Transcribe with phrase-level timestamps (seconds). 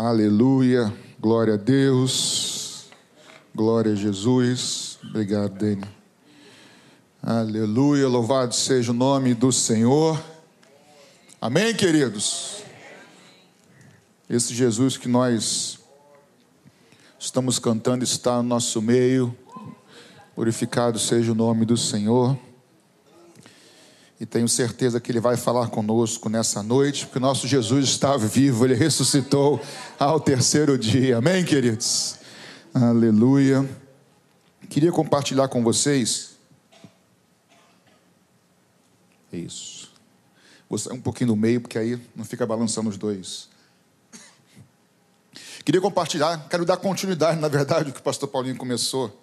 [0.00, 2.84] Aleluia, glória a Deus,
[3.52, 4.96] glória a Jesus.
[5.02, 5.84] Obrigado, Dani.
[7.20, 10.22] Aleluia, louvado seja o nome do Senhor.
[11.40, 12.62] Amém, queridos?
[14.30, 15.80] Esse Jesus que nós
[17.18, 19.36] estamos cantando está no nosso meio.
[20.36, 22.38] Glorificado seja o nome do Senhor.
[24.20, 28.64] E tenho certeza que Ele vai falar conosco nessa noite, porque nosso Jesus está vivo,
[28.64, 29.60] Ele ressuscitou
[29.98, 31.18] ao terceiro dia.
[31.18, 32.16] Amém, queridos?
[32.74, 33.68] Aleluia.
[34.68, 36.36] Queria compartilhar com vocês.
[39.32, 39.92] Isso.
[40.68, 43.48] Vou sair um pouquinho no meio, porque aí não fica balançando os dois.
[45.64, 49.22] Queria compartilhar, quero dar continuidade, na verdade, o que o pastor Paulinho começou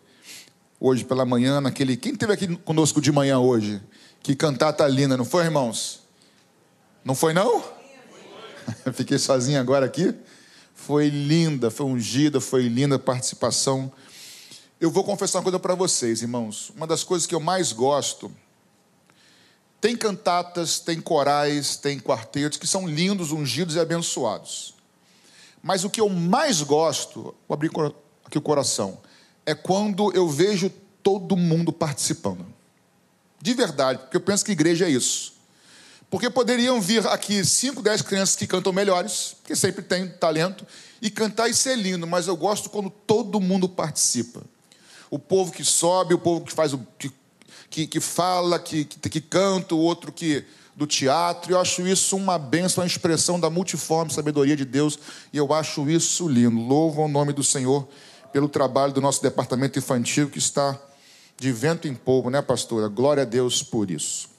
[0.79, 1.97] hoje pela manhã, naquele.
[1.97, 3.81] Quem esteve aqui conosco de manhã hoje?
[4.25, 5.99] Que cantata linda, não foi, irmãos?
[7.03, 7.63] Não foi, não?
[8.91, 10.15] Fiquei sozinho agora aqui.
[10.73, 13.93] Foi linda, foi ungida, foi linda a participação.
[14.81, 16.71] Eu vou confessar uma coisa para vocês, irmãos.
[16.75, 18.31] Uma das coisas que eu mais gosto.
[19.79, 24.73] Tem cantatas, tem corais, tem quartetos que são lindos, ungidos e abençoados.
[25.61, 27.69] Mas o que eu mais gosto, vou abrir
[28.25, 28.97] aqui o coração,
[29.45, 30.71] é quando eu vejo
[31.03, 32.54] todo mundo participando.
[33.45, 35.33] De verdade, porque eu penso que igreja é isso.
[36.09, 40.65] Porque poderiam vir aqui 5, 10 crianças que cantam melhores, que sempre tem talento,
[40.99, 44.41] e cantar e ser lindo, mas eu gosto quando todo mundo participa.
[45.11, 46.79] O povo que sobe, o povo que faz o.
[46.97, 47.11] que,
[47.69, 50.43] que, que fala, que, que, que canta, o outro que
[50.75, 51.51] do teatro.
[51.53, 54.97] Eu acho isso uma bênção, uma expressão da multiforme sabedoria de Deus,
[55.31, 56.59] e eu acho isso lindo.
[56.59, 57.87] Louvo o nome do Senhor
[58.33, 60.79] pelo trabalho do nosso departamento infantil que está
[61.37, 62.87] de vento em polvo, né, pastora?
[62.87, 64.29] Glória a Deus por isso.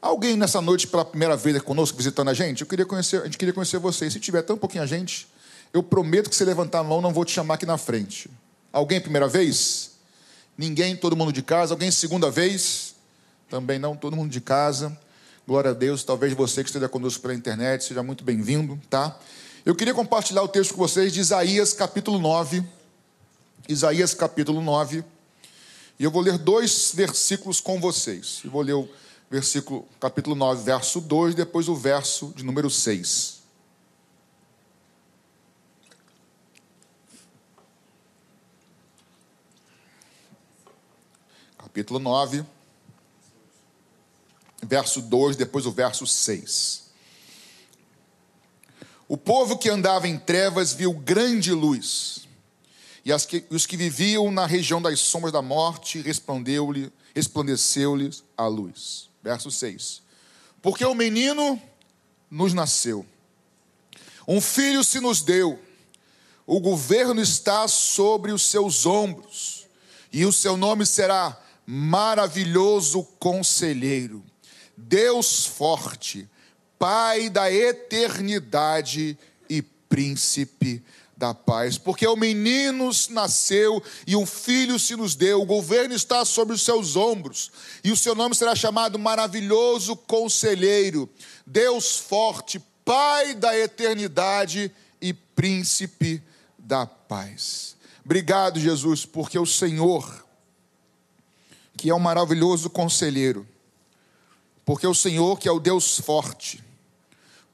[0.00, 2.62] Alguém nessa noite pela primeira vez conosco visitando a gente?
[2.62, 4.12] Eu queria conhecer, a gente queria conhecer vocês.
[4.12, 5.28] Se tiver tão pouquinho a gente,
[5.72, 8.28] eu prometo que se levantar a mão não vou te chamar aqui na frente.
[8.72, 9.92] Alguém primeira vez?
[10.58, 11.74] Ninguém, todo mundo de casa.
[11.74, 12.94] Alguém segunda vez?
[13.48, 14.96] Também não, todo mundo de casa.
[15.46, 16.02] Glória a Deus.
[16.02, 19.16] Talvez você que esteja conosco pela internet seja muito bem-vindo, tá?
[19.64, 22.64] Eu queria compartilhar o texto com vocês de Isaías capítulo 9.
[23.68, 25.04] Isaías capítulo 9.
[25.98, 28.40] E eu vou ler dois versículos com vocês.
[28.44, 28.88] Eu vou ler o
[29.30, 33.40] versículo, capítulo 9, verso 2, depois o verso de número 6.
[41.56, 42.44] Capítulo 9,
[44.62, 46.82] verso 2, depois o verso 6.
[49.08, 52.21] O povo que andava em trevas viu grande luz
[53.04, 57.96] e que, os que viviam na região das sombras da morte, resplandeceu-lhes resplandeceu
[58.36, 59.10] a luz.
[59.22, 60.02] Verso 6.
[60.60, 61.60] Porque o menino
[62.30, 63.04] nos nasceu,
[64.26, 65.60] um filho se nos deu,
[66.46, 69.66] o governo está sobre os seus ombros,
[70.12, 74.24] e o seu nome será maravilhoso conselheiro,
[74.76, 76.28] Deus forte,
[76.78, 79.16] Pai da eternidade
[79.48, 80.82] e príncipe
[81.16, 86.24] da paz, porque o menino nasceu e um filho se nos deu, o governo está
[86.24, 87.50] sobre os seus ombros,
[87.84, 91.08] e o seu nome será chamado Maravilhoso Conselheiro,
[91.46, 96.22] Deus Forte, Pai da Eternidade e Príncipe
[96.58, 97.76] da Paz.
[98.04, 100.24] Obrigado, Jesus, porque o Senhor,
[101.76, 103.46] que é um maravilhoso conselheiro,
[104.64, 106.61] porque o Senhor, que é o Deus forte,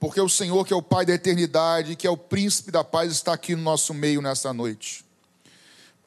[0.00, 3.10] porque o Senhor, que é o Pai da eternidade, que é o príncipe da paz,
[3.10, 5.04] está aqui no nosso meio nessa noite.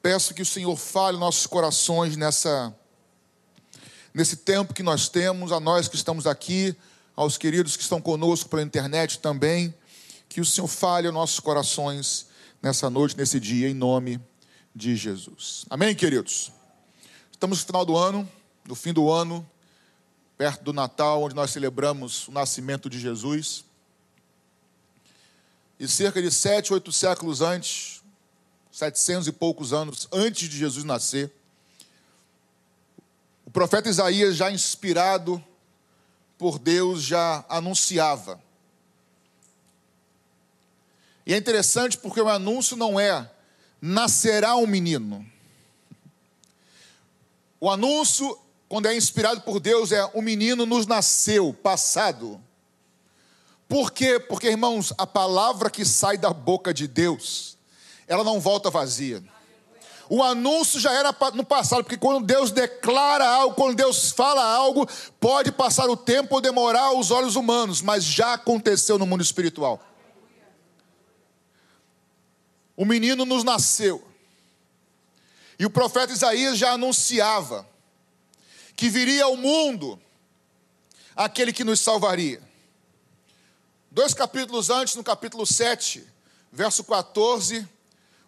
[0.00, 2.74] Peço que o Senhor fale nossos corações nessa
[4.14, 6.76] nesse tempo que nós temos, a nós que estamos aqui,
[7.16, 9.74] aos queridos que estão conosco pela internet também,
[10.28, 12.26] que o Senhor fale nossos corações
[12.62, 14.20] nessa noite, nesse dia, em nome
[14.74, 15.64] de Jesus.
[15.68, 16.52] Amém, queridos?
[17.30, 18.28] Estamos no final do ano,
[18.66, 19.48] no fim do ano,
[20.36, 23.64] perto do Natal, onde nós celebramos o nascimento de Jesus.
[25.82, 28.04] E cerca de sete, oito séculos antes,
[28.70, 31.28] setecentos e poucos anos antes de Jesus nascer,
[33.44, 35.44] o profeta Isaías, já inspirado
[36.38, 38.40] por Deus, já anunciava.
[41.26, 43.28] E é interessante porque o anúncio não é
[43.80, 45.28] nascerá um menino.
[47.58, 48.38] O anúncio,
[48.68, 52.40] quando é inspirado por Deus, é o menino nos nasceu, passado.
[53.72, 54.20] Por quê?
[54.20, 57.56] Porque, irmãos, a palavra que sai da boca de Deus,
[58.06, 59.24] ela não volta vazia.
[60.10, 64.86] O anúncio já era no passado, porque quando Deus declara algo, quando Deus fala algo,
[65.18, 69.80] pode passar o tempo ou demorar aos olhos humanos, mas já aconteceu no mundo espiritual.
[72.76, 74.06] o menino nos nasceu.
[75.58, 77.66] E o profeta Isaías já anunciava
[78.76, 79.98] que viria ao mundo
[81.16, 82.51] aquele que nos salvaria.
[83.94, 86.02] Dois capítulos antes, no capítulo 7,
[86.50, 87.68] verso 14,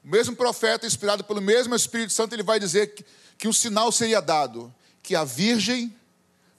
[0.04, 3.02] o mesmo profeta, inspirado pelo mesmo Espírito Santo, ele vai dizer que,
[3.38, 4.72] que um sinal seria dado:
[5.02, 5.98] que a virgem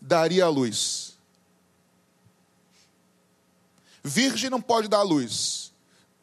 [0.01, 1.13] daria a luz.
[4.03, 5.71] Virgem não pode dar a luz,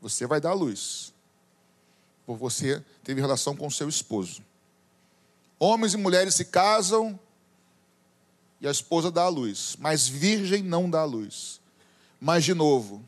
[0.00, 1.14] você vai dar a luz,
[2.26, 4.43] por você teve relação com seu esposo.
[5.56, 7.17] Homens e mulheres se casam
[8.61, 11.62] e a esposa dá a luz, mas virgem não dá a luz.
[12.24, 13.04] Mas, de novo,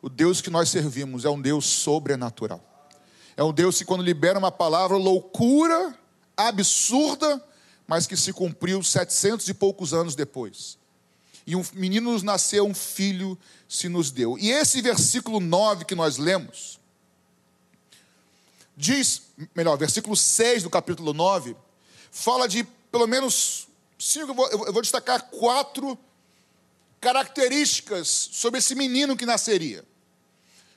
[0.00, 2.88] o Deus que nós servimos é um Deus sobrenatural.
[3.36, 5.94] É um Deus que, quando libera uma palavra, loucura,
[6.34, 7.44] absurda,
[7.86, 10.78] mas que se cumpriu setecentos e poucos anos depois.
[11.46, 13.38] E um menino nos nasceu, um filho
[13.68, 14.38] se nos deu.
[14.38, 16.80] E esse versículo 9 que nós lemos,
[18.74, 19.24] diz,
[19.54, 21.54] melhor, versículo 6 do capítulo 9,
[22.10, 23.68] fala de pelo menos
[23.98, 25.98] cinco, eu vou, eu vou destacar quatro
[27.06, 29.84] características sobre esse menino que nasceria,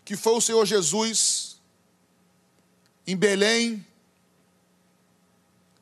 [0.06, 1.58] que foi o Senhor Jesus
[3.08, 3.84] em Belém,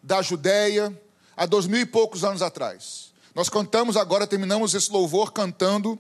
[0.02, 0.98] da Judéia,
[1.36, 3.12] há dois mil e poucos anos atrás.
[3.36, 6.00] Nós cantamos agora, terminamos esse louvor cantando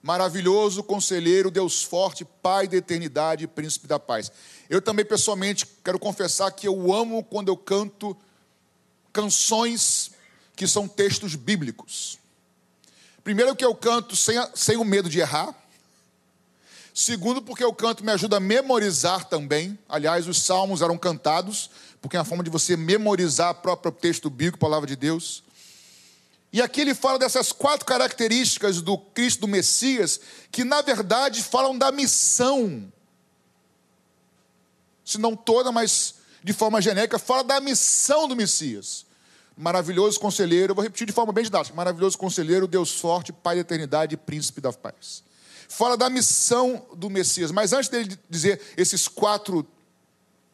[0.00, 4.30] maravilhoso conselheiro, Deus forte, Pai da eternidade, príncipe da paz.
[4.70, 8.16] Eu também pessoalmente quero confessar que eu amo quando eu canto
[9.12, 10.12] canções
[10.54, 12.24] que são textos bíblicos.
[13.26, 15.52] Primeiro, que eu canto sem, sem o medo de errar.
[16.94, 19.76] Segundo, porque o canto me ajuda a memorizar também.
[19.88, 21.68] Aliás, os salmos eram cantados,
[22.00, 25.42] porque é uma forma de você memorizar o próprio texto bíblico, a palavra de Deus.
[26.52, 30.20] E aqui ele fala dessas quatro características do Cristo, do Messias,
[30.52, 32.92] que na verdade falam da missão.
[35.04, 36.14] Se não toda, mas
[36.44, 39.05] de forma genérica, fala da missão do Messias.
[39.56, 43.62] Maravilhoso conselheiro, eu vou repetir de forma bem didática: maravilhoso conselheiro, Deus forte, Pai da
[43.62, 45.24] eternidade e príncipe da paz.
[45.68, 49.66] Fala da missão do Messias, mas antes dele dizer esses quatro,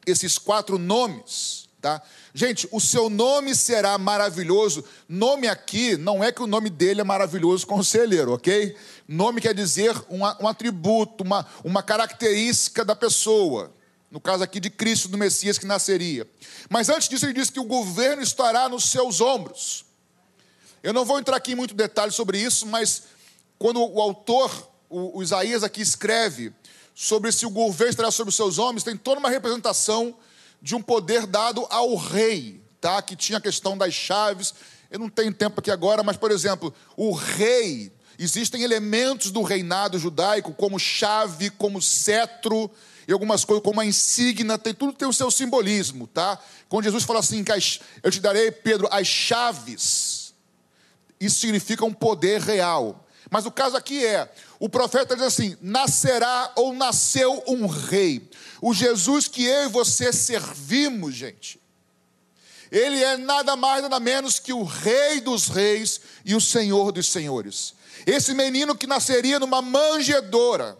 [0.07, 2.01] esses quatro nomes, tá?
[2.33, 4.85] Gente, o seu nome será maravilhoso.
[5.09, 8.75] Nome aqui não é que o nome dele é maravilhoso conselheiro, ok?
[9.07, 13.71] Nome quer dizer um, um atributo, uma, uma característica da pessoa
[14.12, 16.29] no caso aqui de Cristo, do Messias que nasceria.
[16.69, 19.87] Mas antes disso, ele diz que o governo estará nos seus ombros.
[20.82, 23.05] Eu não vou entrar aqui em muito detalhe sobre isso, mas
[23.59, 26.53] quando o autor, o, Isaías aqui escreve
[26.94, 30.15] sobre se o governo estará sobre os seus ombros, tem toda uma representação
[30.61, 33.00] de um poder dado ao rei, tá?
[33.00, 34.53] Que tinha a questão das chaves.
[34.91, 39.99] Eu não tenho tempo aqui agora, mas por exemplo, o rei, existem elementos do reinado
[39.99, 42.70] judaico como chave, como cetro,
[43.07, 46.39] e algumas coisas como a insígnia, tem, tudo tem o seu simbolismo, tá?
[46.69, 47.45] Quando Jesus fala assim,
[48.03, 50.35] eu te darei, Pedro, as chaves,
[51.21, 53.07] isso significa um poder real.
[53.31, 58.29] Mas o caso aqui é, o profeta diz assim: nascerá ou nasceu um rei.
[58.61, 61.59] O Jesus que eu e você servimos, gente,
[62.71, 67.07] ele é nada mais, nada menos que o Rei dos Reis e o Senhor dos
[67.07, 67.75] Senhores.
[68.07, 70.79] Esse menino que nasceria numa manjedora,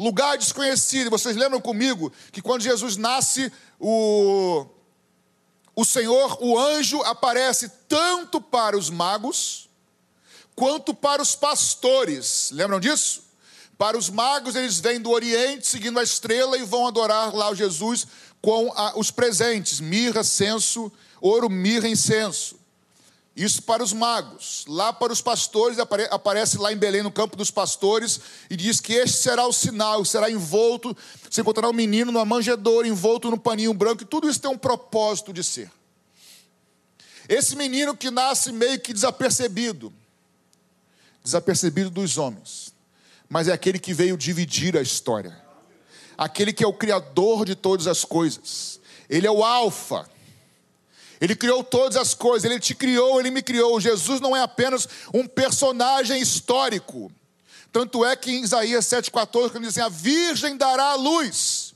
[0.00, 1.10] lugar desconhecido.
[1.10, 4.64] Vocês lembram comigo que quando Jesus nasce, o,
[5.76, 9.68] o Senhor, o anjo, aparece tanto para os magos
[10.56, 12.50] quanto para os pastores.
[12.50, 13.24] Lembram disso?
[13.76, 17.54] Para os magos, eles vêm do Oriente, seguindo a estrela, e vão adorar lá o
[17.54, 18.06] Jesus
[18.40, 20.90] com a, os presentes: mirra, censo,
[21.20, 22.59] ouro, mirra, incenso.
[23.36, 24.64] Isso para os magos.
[24.66, 28.20] Lá para os pastores, aparece lá em Belém, no campo dos pastores,
[28.50, 30.96] e diz que este será o sinal, será envolto,
[31.30, 34.58] você encontrará um menino numa manjedoura, envolto no paninho branco, e tudo isso tem um
[34.58, 35.70] propósito de ser.
[37.28, 39.92] Esse menino que nasce meio que desapercebido,
[41.22, 42.74] desapercebido dos homens,
[43.28, 45.40] mas é aquele que veio dividir a história,
[46.18, 50.09] aquele que é o Criador de todas as coisas, ele é o Alfa
[51.20, 53.78] ele criou todas as coisas, ele te criou, ele me criou.
[53.78, 57.12] Jesus não é apenas um personagem histórico.
[57.70, 61.74] Tanto é que em Isaías 7,14, quando diz assim: a virgem dará a luz,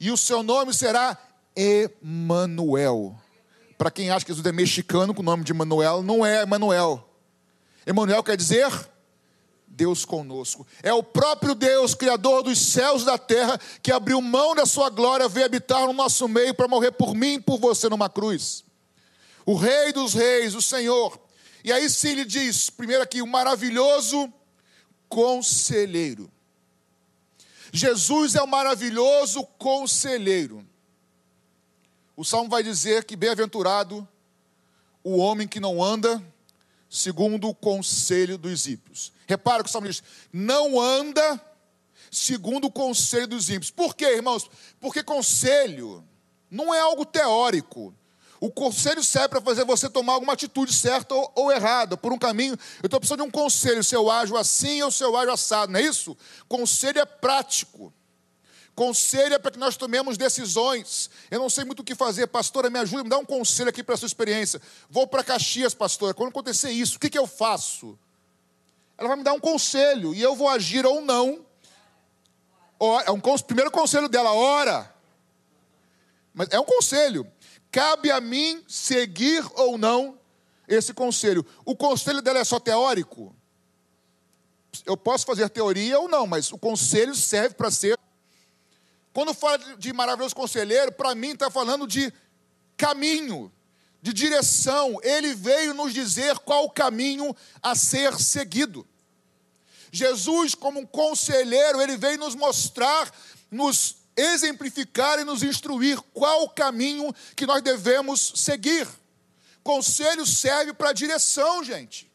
[0.00, 1.16] e o seu nome será
[1.54, 3.16] Emanuel.
[3.76, 7.08] Para quem acha que Jesus é mexicano com o nome de Emanuel, não é Emanuel.
[7.86, 8.68] Emanuel quer dizer
[9.78, 10.66] Deus conosco.
[10.82, 14.90] É o próprio Deus, Criador dos céus e da terra, que abriu mão da sua
[14.90, 18.64] glória, veio habitar no nosso meio para morrer por mim e por você numa cruz.
[19.46, 21.16] O Rei dos Reis, o Senhor.
[21.62, 24.32] E aí sim ele diz, primeiro aqui, o maravilhoso
[25.08, 26.28] conselheiro.
[27.72, 30.66] Jesus é o maravilhoso conselheiro.
[32.16, 34.06] O salmo vai dizer que bem-aventurado
[35.04, 36.20] o homem que não anda
[36.90, 39.12] segundo o conselho dos ímpios.
[39.28, 41.40] Repara que o salmo diz: não anda
[42.10, 43.70] segundo o conselho dos ímpios.
[43.70, 44.50] Por quê, irmãos?
[44.80, 46.02] Porque conselho
[46.50, 47.94] não é algo teórico.
[48.40, 52.18] O conselho serve para fazer você tomar alguma atitude certa ou, ou errada, por um
[52.18, 52.56] caminho.
[52.80, 55.72] Eu estou precisando de um conselho, se eu ajo assim ou se eu ajo assado,
[55.72, 56.16] não é isso?
[56.48, 57.92] Conselho é prático.
[58.76, 61.10] Conselho é para que nós tomemos decisões.
[61.32, 63.82] Eu não sei muito o que fazer, pastora, me ajuda, me dá um conselho aqui
[63.82, 64.62] para a sua experiência.
[64.88, 66.14] Vou para Caxias, pastora.
[66.14, 67.98] Quando acontecer isso, o que, que eu faço?
[68.98, 71.46] Ela vai me dar um conselho e eu vou agir ou não.
[73.06, 74.94] É um primeiro conselho dela, ora.
[76.34, 77.26] Mas é um conselho.
[77.70, 80.18] Cabe a mim seguir ou não
[80.66, 81.46] esse conselho.
[81.64, 83.34] O conselho dela é só teórico?
[84.84, 87.98] Eu posso fazer teoria ou não, mas o conselho serve para ser
[89.18, 92.12] quando fala de maravilhoso conselheiro, para mim está falando de
[92.76, 93.50] caminho,
[94.08, 94.98] de direção.
[95.02, 98.86] Ele veio nos dizer qual o caminho a ser seguido.
[99.90, 103.10] Jesus, como um conselheiro, ele veio nos mostrar,
[103.50, 108.86] nos exemplificar e nos instruir qual o caminho que nós devemos seguir.
[109.62, 112.10] Conselho serve para direção, gente.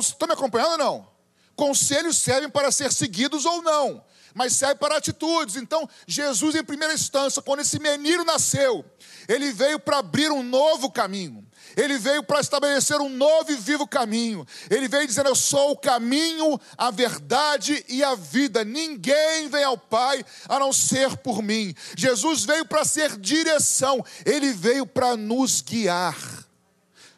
[0.00, 1.12] Estão me acompanhando ou não?
[1.54, 4.04] Conselhos servem para ser seguidos ou não
[4.34, 5.56] mas serve para atitudes.
[5.56, 8.84] Então, Jesus, em primeira instância, quando esse menino nasceu,
[9.28, 11.46] ele veio para abrir um novo caminho.
[11.76, 14.46] Ele veio para estabelecer um novo e vivo caminho.
[14.70, 18.64] Ele veio dizendo: Eu sou o caminho, a verdade e a vida.
[18.64, 21.74] Ninguém vem ao Pai a não ser por mim.
[21.96, 26.16] Jesus veio para ser direção, ele veio para nos guiar.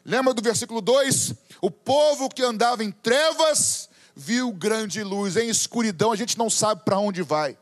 [0.04, 1.35] Lembra do versículo 2?
[1.62, 5.37] O povo que andava em trevas viu grande luz.
[5.37, 7.59] Em escuridão a gente não sabe para onde vai.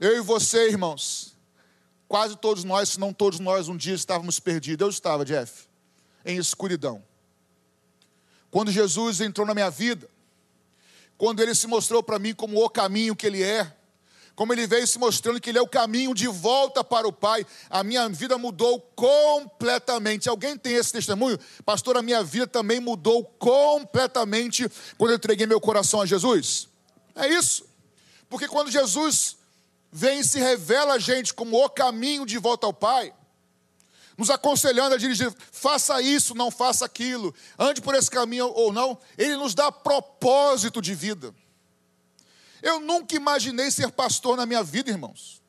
[0.00, 1.34] Eu e você, irmãos,
[2.06, 4.84] quase todos nós, se não todos nós, um dia estávamos perdidos.
[4.84, 5.66] Eu estava, Jeff,
[6.24, 7.02] em escuridão.
[8.50, 10.08] Quando Jesus entrou na minha vida,
[11.16, 13.76] quando ele se mostrou para mim como o caminho que ele é,
[14.38, 17.44] como ele veio se mostrando que ele é o caminho de volta para o Pai,
[17.68, 20.28] a minha vida mudou completamente.
[20.28, 21.36] Alguém tem esse testemunho?
[21.64, 26.68] Pastor, a minha vida também mudou completamente quando eu entreguei meu coração a Jesus.
[27.16, 27.64] É isso.
[28.28, 29.38] Porque quando Jesus
[29.90, 33.12] vem e se revela a gente como o caminho de volta ao Pai,
[34.16, 38.96] nos aconselhando a dirigir, faça isso, não faça aquilo, ande por esse caminho ou não,
[39.18, 41.34] ele nos dá propósito de vida.
[42.62, 45.42] Eu nunca imaginei ser pastor na minha vida, irmãos.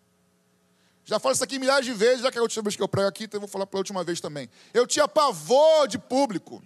[1.06, 2.88] Já falo isso aqui milhares de vezes, já que é a última vez que eu
[2.88, 4.48] prego aqui, então eu vou falar pela última vez também.
[4.74, 6.62] Eu tinha pavor de público.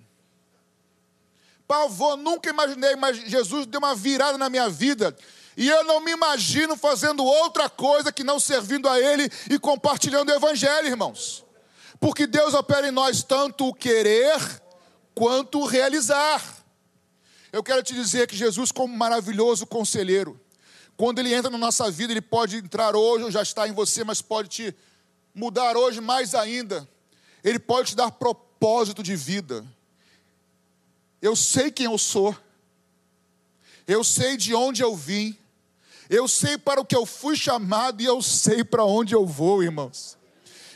[1.66, 5.16] Pavor, nunca imaginei, mas Jesus deu uma virada na minha vida.
[5.56, 10.30] E eu não me imagino fazendo outra coisa que não servindo a Ele e compartilhando
[10.30, 11.46] o Evangelho, irmãos.
[12.00, 14.38] Porque Deus opera em nós tanto o querer
[15.16, 16.63] quanto o realizar.
[17.54, 20.42] Eu quero te dizer que Jesus, como maravilhoso conselheiro,
[20.98, 24.04] quando ele entra na nossa vida, ele pode entrar hoje ou já está em você,
[24.04, 24.76] mas pode te
[25.36, 26.90] mudar hoje mais ainda.
[27.44, 29.64] Ele pode te dar propósito de vida.
[31.22, 32.36] Eu sei quem eu sou.
[33.86, 35.38] Eu sei de onde eu vim.
[36.10, 39.62] Eu sei para o que eu fui chamado e eu sei para onde eu vou,
[39.62, 40.18] irmãos.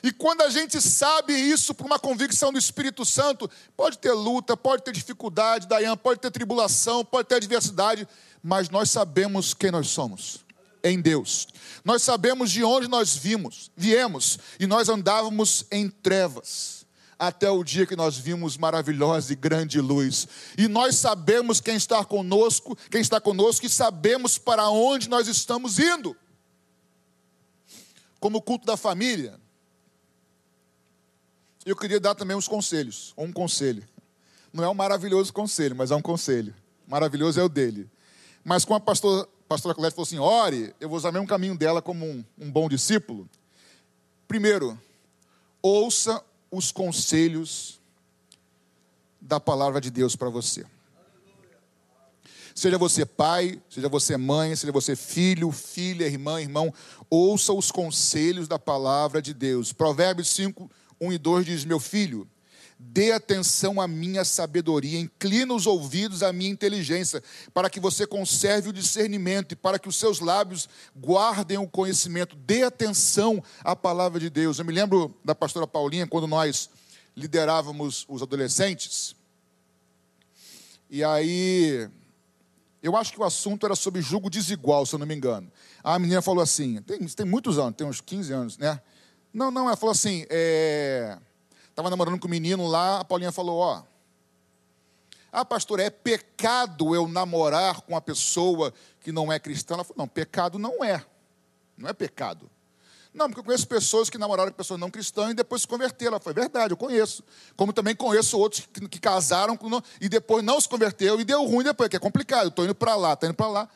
[0.04, 4.56] E quando a gente sabe isso por uma convicção do Espírito Santo, pode ter luta,
[4.56, 8.08] pode ter dificuldade, Dayan, pode ter tribulação, pode ter adversidade,
[8.42, 10.46] mas nós sabemos quem nós somos
[10.84, 11.48] em Deus.
[11.84, 16.77] Nós sabemos de onde nós vimos, viemos e nós andávamos em trevas
[17.20, 20.27] até o dia que nós vimos maravilhosa e grande luz.
[20.58, 25.80] E nós sabemos quem está conosco, quem está conosco e sabemos para onde nós estamos
[25.80, 26.16] indo.
[28.20, 29.39] Como o culto da família,
[31.70, 33.84] eu queria dar também uns conselhos, ou um conselho.
[34.54, 36.56] Não é um maravilhoso conselho, mas é um conselho.
[36.88, 37.90] Maravilhoso é o dele.
[38.42, 41.58] Mas como a pastora, pastora Colette falou assim, ore, eu vou usar o mesmo caminho
[41.58, 43.30] dela como um, um bom discípulo.
[44.30, 44.80] Primeiro,
[45.62, 47.82] ouça os conselhos
[49.20, 50.66] da palavra de Deus para você.
[52.56, 56.74] Seja você pai, seja você mãe, seja você filho, filha, irmã, irmão,
[57.10, 59.74] ouça os conselhos da palavra de Deus.
[59.74, 62.27] Provérbios 5, 1 e 2 diz: Meu filho,
[62.80, 67.24] dê atenção à minha sabedoria, inclina os ouvidos à minha inteligência,
[67.54, 72.36] para que você conserve o discernimento e para que os seus lábios guardem o conhecimento.
[72.36, 74.60] Dê atenção à palavra de Deus.
[74.60, 76.70] Eu me lembro da pastora Paulinha, quando nós
[77.16, 79.16] liderávamos os adolescentes,
[80.89, 81.89] e aí
[82.82, 85.51] Eu acho que o assunto era sobre julgo desigual, se eu não me engano.
[85.84, 88.80] A menina falou assim, tem, tem muitos anos, tem uns 15 anos, né?
[89.34, 91.18] Não, não, ela falou assim, é...
[91.70, 93.84] Estava namorando com um menino lá, a Paulinha falou, ó...
[95.32, 99.76] Ah, pastor, é pecado eu namorar com uma pessoa que não é cristã?
[99.76, 101.06] Ela falou, não, pecado não é.
[101.78, 102.50] Não é pecado.
[103.14, 106.14] Não, porque eu conheço pessoas que namoraram com pessoas não cristãs e depois se converteram.
[106.14, 107.24] Ela foi verdade, eu conheço.
[107.56, 109.58] Como também conheço outros que, que casaram
[110.00, 112.50] e depois não se converteu e deu ruim depois, que é complicado.
[112.50, 113.70] Estou indo para lá, estou indo para lá.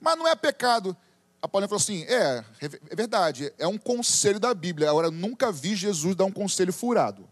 [0.00, 0.96] Mas não é pecado.
[1.42, 4.88] A Paulinha falou assim: é, é verdade, é um conselho da Bíblia.
[4.88, 7.28] Agora, nunca vi Jesus dar um conselho furado.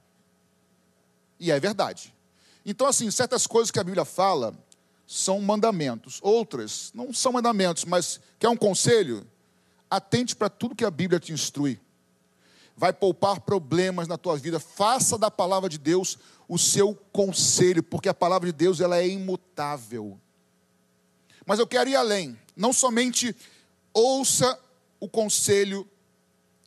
[1.38, 2.12] E é verdade.
[2.67, 4.52] Então, assim, certas coisas que a Bíblia fala
[5.07, 6.19] são mandamentos.
[6.23, 9.26] Outras não são mandamentos, mas quer um conselho?
[9.88, 11.81] Atente para tudo que a Bíblia te instrui.
[12.76, 14.61] Vai poupar problemas na tua vida.
[14.61, 19.09] Faça da palavra de Deus o seu conselho, porque a palavra de Deus ela é
[19.09, 20.19] imutável.
[21.47, 22.38] Mas eu quero ir além.
[22.57, 23.35] Não somente
[23.92, 24.59] ouça
[24.99, 25.88] o conselho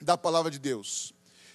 [0.01, 1.13] da palavra de Deus.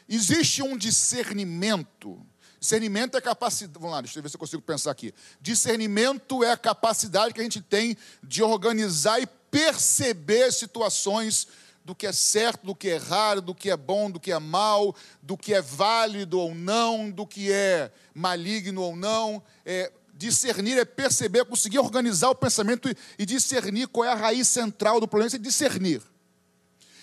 [0.08, 2.24] Existe um discernimento.
[2.58, 3.78] Discernimento é capacidade.
[3.78, 5.14] Vamos lá, deixa eu ver se eu consigo pensar aqui.
[5.40, 11.46] Discernimento é a capacidade que a gente tem de organizar e perceber situações
[11.84, 14.38] do que é certo, do que é errado, do que é bom, do que é
[14.38, 19.42] mal, do que é válido ou não, do que é maligno ou não.
[19.64, 24.98] É, discernir é perceber, conseguir organizar o pensamento e discernir qual é a raiz central
[25.00, 26.02] do problema, é discernir.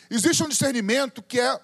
[0.10, 1.60] Existe um discernimento que é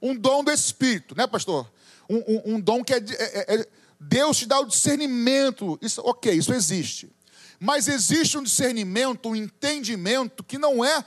[0.00, 1.70] um dom do Espírito, né, pastor?
[2.08, 5.76] Um, um, um dom que é, é, é, Deus te dá o discernimento.
[5.82, 7.10] Isso, ok, isso existe.
[7.58, 11.04] Mas existe um discernimento, um entendimento que não é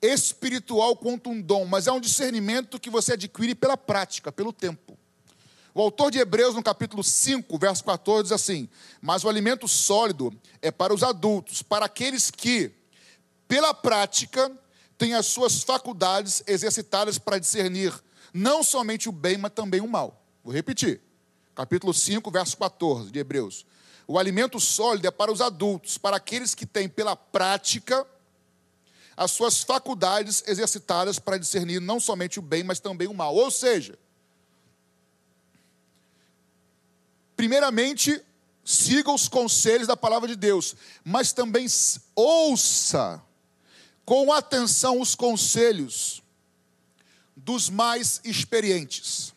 [0.00, 4.96] espiritual quanto um dom, mas é um discernimento que você adquire pela prática, pelo tempo.
[5.78, 8.68] O autor de Hebreus, no capítulo 5, verso 14, diz assim:
[9.00, 12.72] Mas o alimento sólido é para os adultos, para aqueles que,
[13.46, 14.50] pela prática,
[14.98, 17.94] têm as suas faculdades exercitadas para discernir
[18.34, 20.20] não somente o bem, mas também o mal.
[20.42, 21.00] Vou repetir.
[21.54, 23.64] Capítulo 5, verso 14 de Hebreus.
[24.04, 28.04] O alimento sólido é para os adultos, para aqueles que têm pela prática
[29.16, 33.32] as suas faculdades exercitadas para discernir não somente o bem, mas também o mal.
[33.32, 33.96] Ou seja,
[37.38, 38.20] primeiramente,
[38.64, 40.74] siga os conselhos da palavra de Deus,
[41.04, 41.68] mas também
[42.16, 43.22] ouça
[44.04, 46.20] com atenção os conselhos
[47.36, 49.32] dos mais experientes.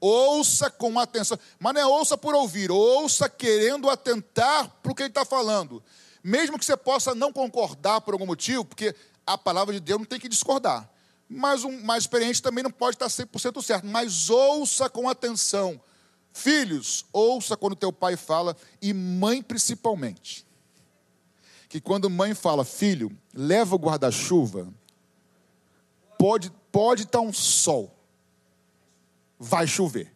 [0.00, 1.38] Ouça com atenção.
[1.60, 5.80] Mas não é ouça por ouvir, ouça querendo atentar para o que ele está falando.
[6.24, 10.06] Mesmo que você possa não concordar por algum motivo, porque a palavra de Deus não
[10.06, 10.90] tem que discordar.
[11.28, 13.86] Mas um mais experiente também não pode estar 100% certo.
[13.86, 15.80] Mas ouça com atenção.
[16.32, 20.46] Filhos, ouça quando teu pai fala, e mãe principalmente.
[21.68, 24.68] Que quando mãe fala, filho, leva o guarda-chuva,
[26.18, 27.94] pode, pode estar um sol
[29.42, 30.14] vai chover.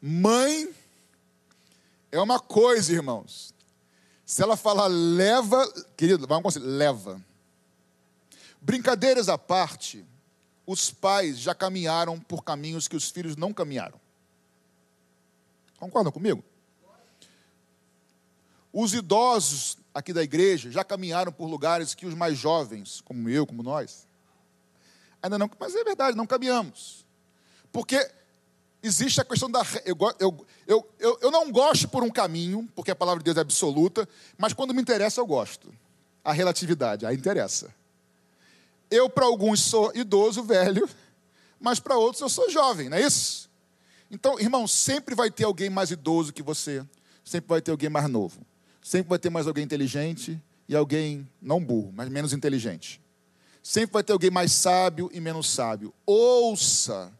[0.00, 0.74] Mãe
[2.10, 3.54] é uma coisa, irmãos.
[4.24, 7.22] Se ela falar leva, querido, vamos conseguir, leva.
[8.62, 10.04] Brincadeiras à parte,
[10.72, 14.00] os pais já caminharam por caminhos que os filhos não caminharam.
[15.78, 16.42] Concordam comigo?
[18.72, 23.46] Os idosos aqui da igreja já caminharam por lugares que os mais jovens, como eu,
[23.46, 24.06] como nós,
[25.22, 27.06] Ainda não, mas é verdade, não caminhamos.
[27.70, 28.10] Porque
[28.82, 29.62] existe a questão da.
[29.84, 30.46] Eu, eu,
[30.98, 34.52] eu, eu, não gosto por um caminho, porque a palavra de Deus é absoluta, mas
[34.52, 35.72] quando me interessa, eu gosto.
[36.24, 37.72] A relatividade, aí interessa.
[38.92, 40.86] Eu, para alguns, sou idoso, velho,
[41.58, 43.50] mas para outros eu sou jovem, não é isso?
[44.10, 46.84] Então, irmão, sempre vai ter alguém mais idoso que você,
[47.24, 48.44] sempre vai ter alguém mais novo,
[48.82, 53.00] sempre vai ter mais alguém inteligente e alguém não burro, mas menos inteligente.
[53.62, 55.94] Sempre vai ter alguém mais sábio e menos sábio.
[56.04, 57.10] Ouça,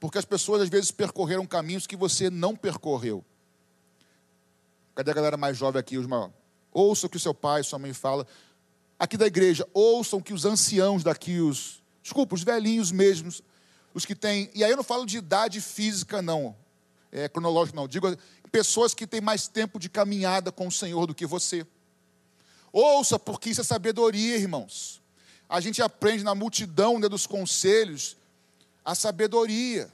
[0.00, 3.24] porque as pessoas às vezes percorreram caminhos que você não percorreu.
[4.96, 5.96] Cadê a galera mais jovem aqui?
[5.96, 6.34] Os maiores?
[6.72, 8.26] Ouça o que o seu pai, sua mãe fala.
[9.00, 11.82] Aqui da igreja, ouçam que os anciãos daqui, os.
[12.00, 13.42] Desculpa, os velhinhos mesmos,
[13.92, 14.48] os que têm.
[14.54, 16.54] E aí eu não falo de idade física, não.
[17.10, 17.28] É
[17.74, 17.88] não.
[17.88, 18.16] Digo
[18.52, 21.66] pessoas que têm mais tempo de caminhada com o Senhor do que você.
[22.72, 25.00] Ouça, porque isso é sabedoria, irmãos
[25.50, 28.16] a gente aprende na multidão né, dos conselhos
[28.84, 29.92] a sabedoria.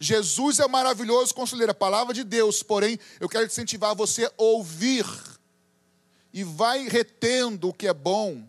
[0.00, 5.04] Jesus é maravilhoso conselheiro, a palavra de Deus, porém, eu quero incentivar você a ouvir
[6.32, 8.42] e vai retendo o que é bom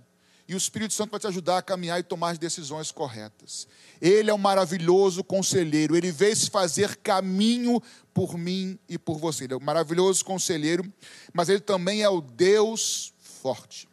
[0.47, 3.67] e o Espírito Santo vai te ajudar a caminhar e tomar as decisões corretas.
[4.01, 7.81] Ele é um maravilhoso conselheiro, ele veio se fazer caminho
[8.13, 9.45] por mim e por você.
[9.45, 10.91] Ele é um maravilhoso conselheiro,
[11.33, 13.87] mas ele também é o Deus forte.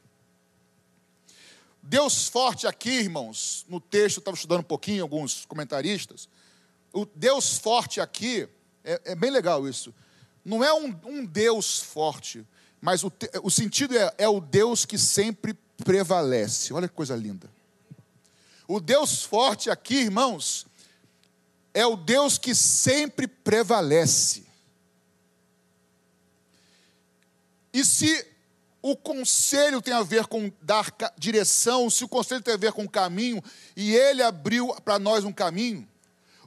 [1.82, 6.28] Deus forte aqui, irmãos, no texto, eu estava estudando um pouquinho, alguns comentaristas.
[6.92, 8.48] O Deus forte aqui,
[8.84, 9.94] é, é bem legal isso.
[10.44, 12.44] Não é um, um Deus forte,
[12.80, 13.12] mas o,
[13.42, 16.72] o sentido é, é o Deus que sempre prevalece.
[16.72, 17.50] Olha que coisa linda.
[18.66, 20.66] O Deus forte aqui, irmãos,
[21.74, 24.46] é o Deus que sempre prevalece.
[27.72, 28.26] E se
[28.82, 32.88] o conselho tem a ver com dar direção, se o conselho tem a ver com
[32.88, 33.42] caminho,
[33.76, 35.86] e ele abriu para nós um caminho,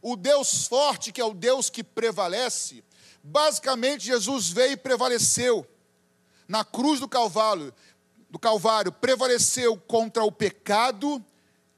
[0.02, 2.84] o Deus forte, que é o Deus que prevalece,
[3.24, 5.66] basicamente Jesus veio e prevaleceu
[6.48, 7.74] na cruz do Calvário,
[8.30, 11.24] do Calvário, prevaleceu contra o pecado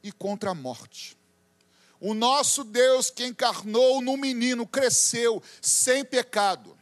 [0.03, 1.17] e contra a morte.
[1.99, 6.75] O nosso Deus que encarnou no menino cresceu sem pecado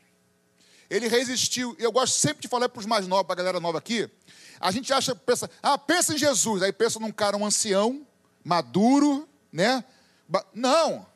[0.94, 1.76] ele resistiu.
[1.80, 4.08] Eu gosto sempre de falar para os mais novos, para a galera nova aqui.
[4.60, 6.62] A gente acha, pensa, ah, pensa em Jesus.
[6.62, 8.06] Aí pensa num cara, um ancião,
[8.44, 9.84] maduro, né?
[10.54, 11.08] Não.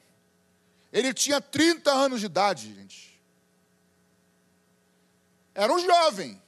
[0.91, 3.21] Ele tinha 30 anos de idade, gente.
[5.53, 6.41] Era um jovem.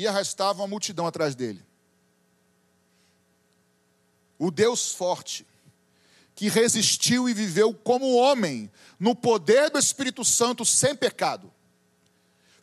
[0.00, 1.62] E arrastava uma multidão atrás dele.
[4.38, 5.46] O Deus forte,
[6.34, 11.52] que resistiu e viveu como homem, no poder do Espírito Santo, sem pecado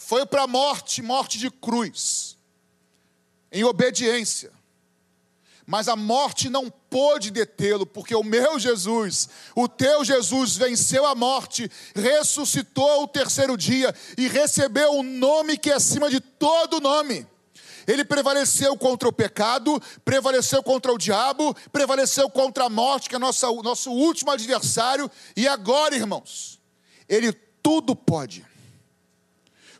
[0.08, 2.38] foi para a morte, morte de cruz,
[3.52, 4.54] em obediência.
[5.69, 11.13] Mas a morte não pôde detê-lo, porque o meu Jesus, o teu Jesus, venceu a
[11.13, 16.80] morte, ressuscitou ao terceiro dia e recebeu o um nome que é acima de todo
[16.80, 17.27] nome.
[17.86, 23.19] Ele prevaleceu contra o pecado, prevaleceu contra o diabo, prevaleceu contra a morte, que é
[23.19, 26.62] nossa, nosso último adversário, e agora, irmãos,
[27.10, 28.45] ele tudo pode.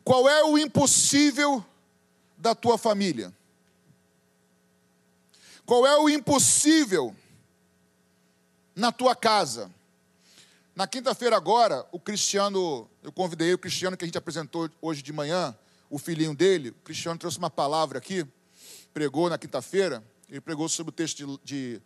[0.04, 1.64] Qual é o impossível
[2.38, 3.37] da tua família?
[5.68, 7.14] Qual é o impossível
[8.74, 9.70] na tua casa?
[10.74, 15.12] Na quinta-feira agora, o Cristiano, eu convidei o Cristiano que a gente apresentou hoje de
[15.12, 15.54] manhã,
[15.90, 18.26] o filhinho dele, o Cristiano trouxe uma palavra aqui,
[18.94, 21.82] pregou na quinta-feira, ele pregou sobre o texto de, de,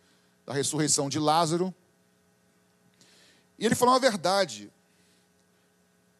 [0.46, 1.74] da ressurreição de Lázaro.
[3.58, 4.70] E ele falou uma verdade,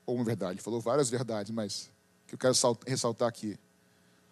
[0.05, 1.93] ou uma verdade, ele falou várias verdades, mas
[2.27, 3.57] que eu quero ressaltar aqui.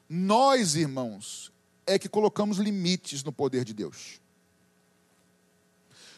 [0.08, 1.52] Nós, irmãos,
[1.90, 4.20] é que colocamos limites no poder de Deus.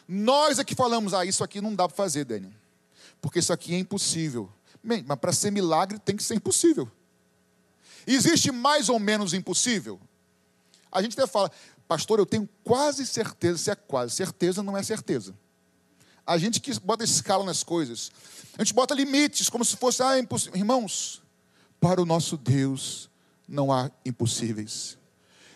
[0.07, 2.51] Nós é que falamos, ah, isso aqui não dá para fazer, Daniel,
[3.21, 4.51] porque isso aqui é impossível.
[4.83, 6.91] Bem, mas para ser milagre tem que ser impossível.
[8.05, 9.99] Existe mais ou menos impossível?
[10.91, 11.49] A gente até fala,
[11.87, 15.33] pastor, eu tenho quase certeza, se é quase, certeza não é certeza.
[16.25, 18.11] A gente que bota escala nas coisas,
[18.57, 20.57] a gente bota limites, como se fosse, ah, é impossível.
[20.57, 21.21] Irmãos,
[21.79, 23.09] para o nosso Deus
[23.47, 24.97] não há impossíveis.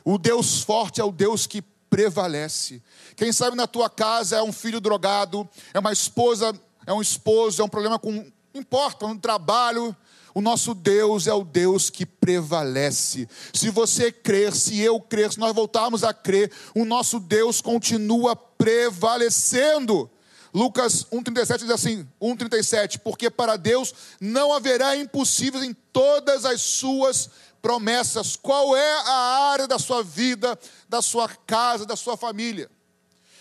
[0.09, 2.81] O Deus forte é o Deus que prevalece.
[3.17, 7.61] Quem sabe na tua casa é um filho drogado, é uma esposa, é um esposo,
[7.61, 8.13] é um problema com.
[8.53, 9.93] Não importa, um trabalho.
[10.33, 13.27] O nosso Deus é o Deus que prevalece.
[13.53, 18.33] Se você crer, se eu crer, se nós voltarmos a crer, o nosso Deus continua
[18.33, 20.09] prevalecendo.
[20.53, 27.29] Lucas 1,37 diz assim: 1,37, porque para Deus não haverá impossíveis em todas as suas
[27.61, 28.35] promessas.
[28.35, 32.69] Qual é a área da sua vida, da sua casa, da sua família?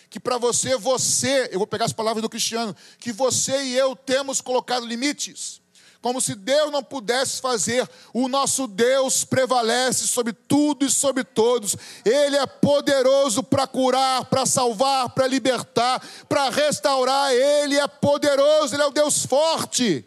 [0.09, 3.95] Que para você, você, eu vou pegar as palavras do Cristiano, que você e eu
[3.95, 5.61] temos colocado limites
[6.07, 7.89] como se Deus não pudesse fazer.
[8.15, 11.77] O nosso Deus prevalece sobre tudo e sobre todos.
[12.05, 17.33] Ele é poderoso para curar, para salvar, para libertar, para restaurar.
[17.33, 20.05] Ele é poderoso, ele é o Deus forte.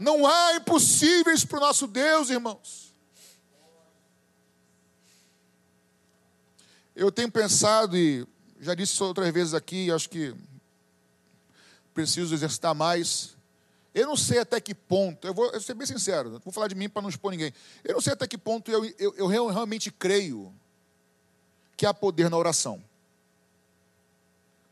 [0.00, 2.85] Não há impossíveis para o nosso Deus, irmãos.
[6.96, 8.26] Eu tenho pensado e
[8.58, 10.34] já disse outras vezes aqui, acho que
[11.94, 13.36] preciso exercitar mais
[13.96, 16.68] eu não sei até que ponto, eu vou, eu vou ser bem sincero, vou falar
[16.68, 17.50] de mim para não expor ninguém.
[17.82, 20.52] Eu não sei até que ponto eu, eu, eu realmente creio
[21.78, 22.84] que há poder na oração.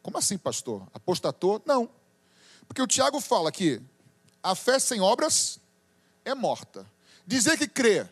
[0.03, 0.87] Como assim, pastor?
[0.93, 1.63] Apostatou?
[1.65, 1.89] Não.
[2.69, 3.81] Porque o Tiago fala que
[4.43, 5.59] a fé sem obras
[6.23, 6.87] é morta.
[7.27, 8.07] Dizer que crê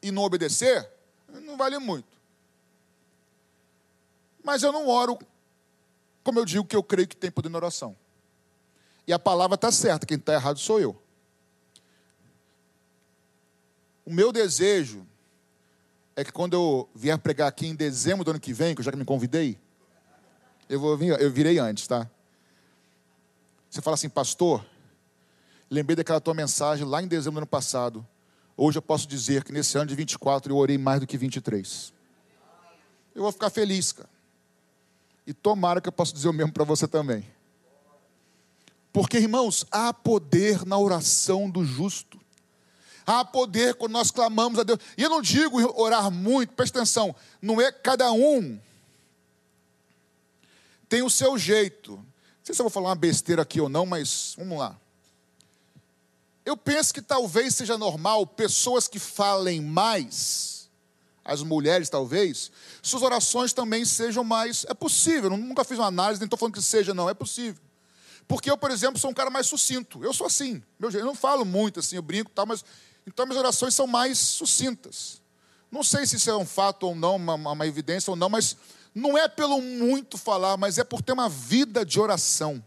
[0.00, 0.88] e não obedecer
[1.42, 2.16] não vale muito.
[4.48, 5.18] Mas eu não oro
[6.24, 7.94] como eu digo que eu creio que tem poder na oração.
[9.06, 10.98] E a palavra está certa, quem está errado sou eu.
[14.06, 15.06] O meu desejo
[16.16, 18.84] é que quando eu vier pregar aqui em dezembro do ano que vem, que eu
[18.86, 19.60] já me convidei,
[20.66, 22.10] eu vou vir, eu virei antes, tá?
[23.68, 24.64] Você fala assim, pastor,
[25.68, 28.06] lembrei daquela tua mensagem lá em dezembro do ano passado.
[28.56, 31.92] Hoje eu posso dizer que nesse ano de 24 eu orei mais do que 23.
[33.14, 34.16] Eu vou ficar feliz, cara.
[35.28, 37.24] E tomara que eu possa dizer o mesmo para você também.
[38.92, 42.18] Porque, irmãos, há poder na oração do justo.
[43.06, 44.80] Há poder quando nós clamamos a Deus.
[44.96, 48.58] E eu não digo orar muito, presta atenção, não é cada um
[50.88, 51.92] tem o seu jeito.
[51.92, 52.06] Não
[52.42, 54.76] sei se eu vou falar uma besteira aqui ou não, mas vamos lá.
[56.44, 60.57] Eu penso que talvez seja normal pessoas que falem mais,
[61.28, 62.50] as mulheres talvez,
[62.82, 64.64] suas orações também sejam mais.
[64.66, 67.62] É possível, nunca fiz uma análise, nem estou falando que seja, não, é possível.
[68.26, 70.02] Porque eu, por exemplo, sou um cara mais sucinto.
[70.02, 70.62] Eu sou assim.
[70.78, 72.64] Meu, eu não falo muito assim, eu brinco e tal, mas.
[73.06, 75.20] Então minhas orações são mais sucintas.
[75.70, 78.56] Não sei se isso é um fato ou não, uma, uma evidência ou não, mas
[78.94, 82.62] não é pelo muito falar, mas é por ter uma vida de oração.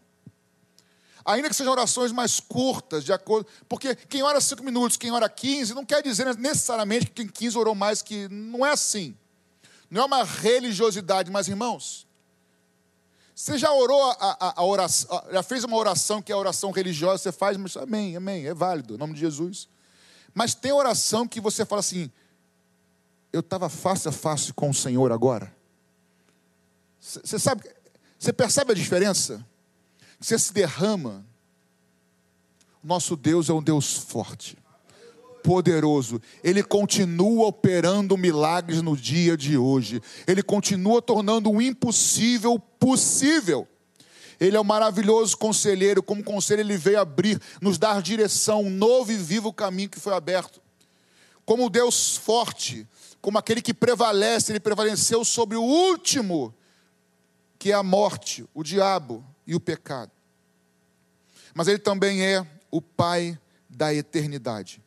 [1.23, 3.47] Ainda que sejam orações mais curtas, de acordo.
[3.69, 7.57] Porque quem ora cinco minutos, quem ora 15, não quer dizer necessariamente que quem 15
[7.57, 8.27] orou mais que.
[8.29, 9.15] Não é assim.
[9.89, 12.07] Não é uma religiosidade, mas irmãos.
[13.35, 16.69] Você já orou a, a, a oração, já fez uma oração que é a oração
[16.71, 19.67] religiosa, você faz, mas amém, amém, é válido, em nome de Jesus.
[20.33, 22.11] Mas tem oração que você fala assim,
[23.33, 25.53] eu estava face a face com o Senhor agora.
[26.99, 27.63] Você sabe,
[28.19, 29.43] você percebe a diferença?
[30.21, 31.25] Você se derrama.
[32.83, 34.55] Nosso Deus é um Deus forte,
[35.43, 36.21] poderoso.
[36.43, 39.99] Ele continua operando milagres no dia de hoje.
[40.27, 43.67] Ele continua tornando o impossível possível.
[44.39, 46.03] Ele é um maravilhoso conselheiro.
[46.03, 50.13] Como conselho, ele veio abrir, nos dar direção, um novo e vivo caminho que foi
[50.13, 50.61] aberto.
[51.45, 52.87] Como Deus forte,
[53.19, 56.53] como aquele que prevalece, ele prevaleceu sobre o último
[57.57, 60.11] que é a morte, o diabo e o pecado.
[61.53, 63.37] Mas ele também é o Pai
[63.69, 64.81] da eternidade.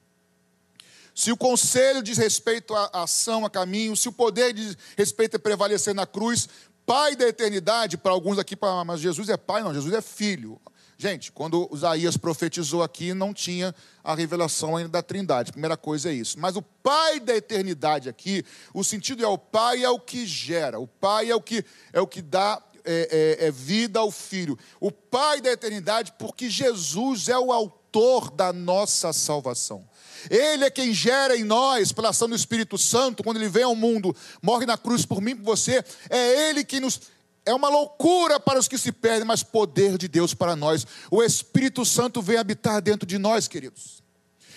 [1.15, 5.39] Se o conselho diz respeito à ação, a caminho, se o poder diz respeito a
[5.39, 6.49] prevalecer na cruz,
[6.87, 10.59] Pai da eternidade, para alguns aqui, mas Jesus é Pai, não, Jesus é Filho.
[10.97, 15.53] Gente, quando Isaías profetizou aqui, não tinha a revelação ainda da Trindade.
[15.53, 16.39] Primeira coisa é isso.
[16.41, 20.81] Mas o Pai da eternidade aqui, o sentido é o Pai é o que gera,
[20.81, 24.59] o Pai é o que é o que dá é, é, é vida ao Filho.
[24.81, 29.89] O Pai da eternidade, porque Jesus é o autor da nossa salvação.
[30.31, 33.77] Ele é quem gera em nós, pela ação do Espírito Santo, quando ele vem ao
[33.77, 35.85] mundo, morre na cruz por mim por você.
[36.09, 37.01] É Ele que nos
[37.47, 40.87] é uma loucura para os que se perdem, mas poder de Deus para nós.
[41.11, 44.03] O Espírito Santo vem habitar dentro de nós, queridos.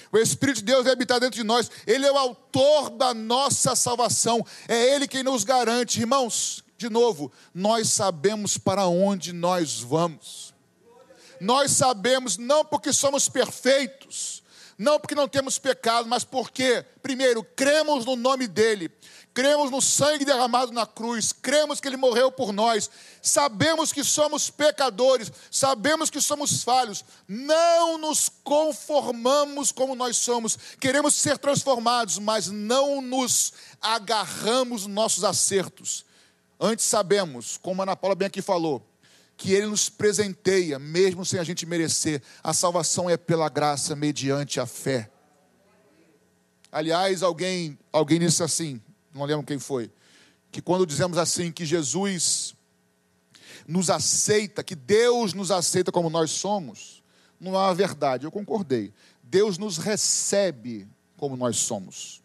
[0.09, 1.69] O Espírito de Deus vem habitar dentro de nós.
[1.85, 4.45] Ele é o autor da nossa salvação.
[4.69, 5.99] É Ele quem nos garante.
[5.99, 10.53] Irmãos, de novo, nós sabemos para onde nós vamos.
[11.39, 14.43] Nós sabemos não porque somos perfeitos,
[14.77, 18.91] não porque não temos pecado, mas porque, primeiro, cremos no nome dEle,
[19.33, 22.89] cremos no sangue derramado na cruz, cremos que Ele morreu por nós,
[23.21, 31.15] sabemos que somos pecadores, sabemos que somos falhos, não nos conformamos como nós somos, queremos
[31.15, 36.06] ser transformados, mas não nos agarramos nos nossos acertos.
[36.59, 38.85] Antes sabemos, como a Ana Paula bem aqui falou,
[39.37, 42.21] que Ele nos presenteia, mesmo sem a gente merecer.
[42.43, 45.11] A salvação é pela graça, mediante a fé.
[46.71, 48.81] Aliás, alguém, alguém disse assim,
[49.13, 49.91] não lembro quem foi,
[50.51, 52.55] que quando dizemos assim que Jesus
[53.67, 57.03] nos aceita, que Deus nos aceita como nós somos,
[57.39, 58.91] não é uma verdade, eu concordei.
[59.21, 62.23] Deus nos recebe como nós somos.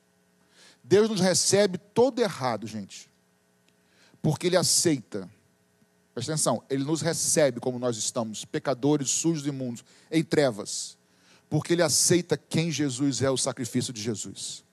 [0.83, 3.12] Deus nos recebe todo errado, gente.
[4.23, 5.29] Porque Ele aceita.
[6.15, 10.97] Presta atenção, Ele nos recebe como nós estamos, pecadores, sujos e imundos, em trevas.
[11.51, 14.65] Porque Ele aceita quem Jesus é, o sacrifício de Jesus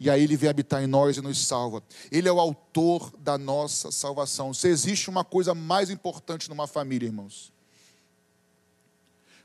[0.00, 1.82] e aí ele vem habitar em nós e nos salva.
[2.10, 4.54] Ele é o autor da nossa salvação.
[4.54, 7.52] Se existe uma coisa mais importante numa família, irmãos,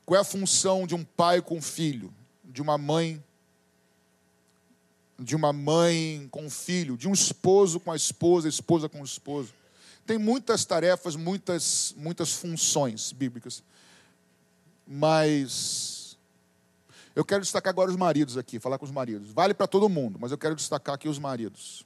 [0.05, 3.21] qual é a função de um pai com um filho, de uma mãe,
[5.17, 9.05] de uma mãe com um filho, de um esposo com a esposa, esposa com o
[9.05, 9.53] esposo?
[10.05, 13.63] Tem muitas tarefas, muitas, muitas funções bíblicas,
[14.85, 16.17] mas
[17.15, 19.31] eu quero destacar agora os maridos aqui, falar com os maridos.
[19.31, 21.85] Vale para todo mundo, mas eu quero destacar aqui os maridos.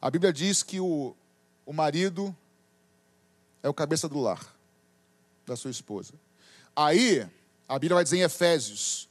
[0.00, 1.14] A Bíblia diz que o,
[1.64, 2.34] o marido
[3.62, 4.54] é o cabeça do lar
[5.46, 6.14] da sua esposa.
[6.74, 7.26] Aí,
[7.68, 9.08] a Bíblia vai dizer em Efésios: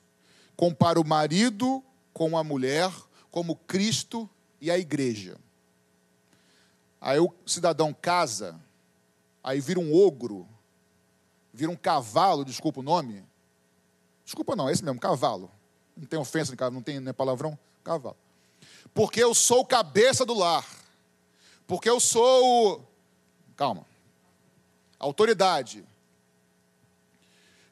[0.64, 2.90] compara o marido com a mulher
[3.30, 4.30] como Cristo
[4.62, 5.38] e a igreja.
[7.02, 8.58] Aí o cidadão casa,
[9.44, 10.48] aí vira um ogro,
[11.54, 13.26] vira um cavalo, desculpa o nome.
[14.24, 15.52] Desculpa não, é esse mesmo, cavalo.
[15.98, 18.16] Não tem ofensa não tem nem palavrão, cavalo.
[18.94, 20.66] Porque eu sou cabeça do lar.
[21.68, 22.90] Porque eu sou.
[23.58, 23.86] Calma.
[24.98, 25.84] Autoridade.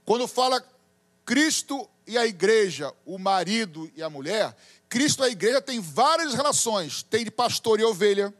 [0.04, 0.62] Quando fala
[1.24, 4.56] Cristo e a igreja, o marido e a mulher,
[4.90, 7.04] Cristo e a igreja tem várias relações.
[7.04, 8.34] Tem de pastor e ovelha,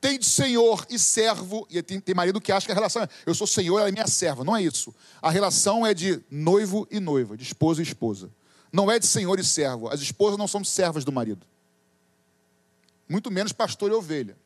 [0.00, 3.08] tem de senhor e servo, e tem, tem marido que acha que a relação é,
[3.26, 4.44] eu sou senhor, ela é minha serva.
[4.44, 4.94] Não é isso.
[5.20, 8.30] A relação é de noivo e noiva, de esposo e esposa.
[8.72, 9.88] Não é de senhor e servo.
[9.88, 11.46] As esposas não são servas do marido.
[13.08, 14.36] Muito menos pastor e ovelha.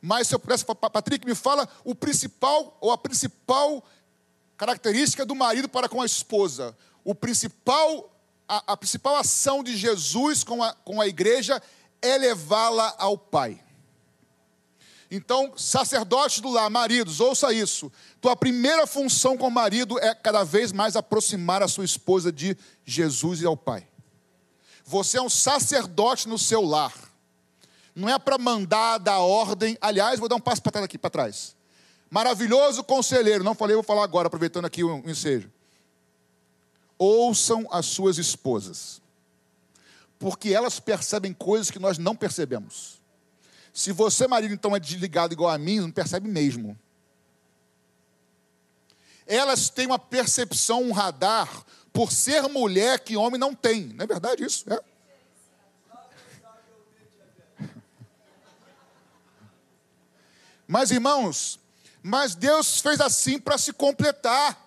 [0.00, 3.84] Mas se eu pudesse, Patrick, me fala o principal, ou a principal
[4.62, 6.76] característica do marido para com a esposa.
[7.02, 11.60] O principal, a, a principal ação de Jesus com a, com a igreja
[12.00, 13.60] é levá-la ao Pai.
[15.10, 17.90] Então, sacerdotes do lar, maridos, ouça isso.
[18.20, 22.56] Tua primeira função com o marido é cada vez mais aproximar a sua esposa de
[22.84, 23.88] Jesus e ao Pai.
[24.84, 26.94] Você é um sacerdote no seu lar.
[27.96, 29.76] Não é para mandar, dar ordem.
[29.80, 31.56] Aliás, vou dar um passo para trás aqui, para trás.
[32.12, 35.50] Maravilhoso conselheiro, não falei, vou falar agora, aproveitando aqui o ensejo.
[36.98, 39.00] Ouçam as suas esposas,
[40.18, 43.00] porque elas percebem coisas que nós não percebemos.
[43.72, 46.78] Se você, marido, então é desligado igual a mim, não percebe mesmo.
[49.26, 53.84] Elas têm uma percepção, um radar, por ser mulher que homem não tem.
[53.86, 54.70] Não é verdade isso?
[54.70, 54.78] É.
[60.68, 61.61] Mas, irmãos,
[62.02, 64.58] mas Deus fez assim para se completar.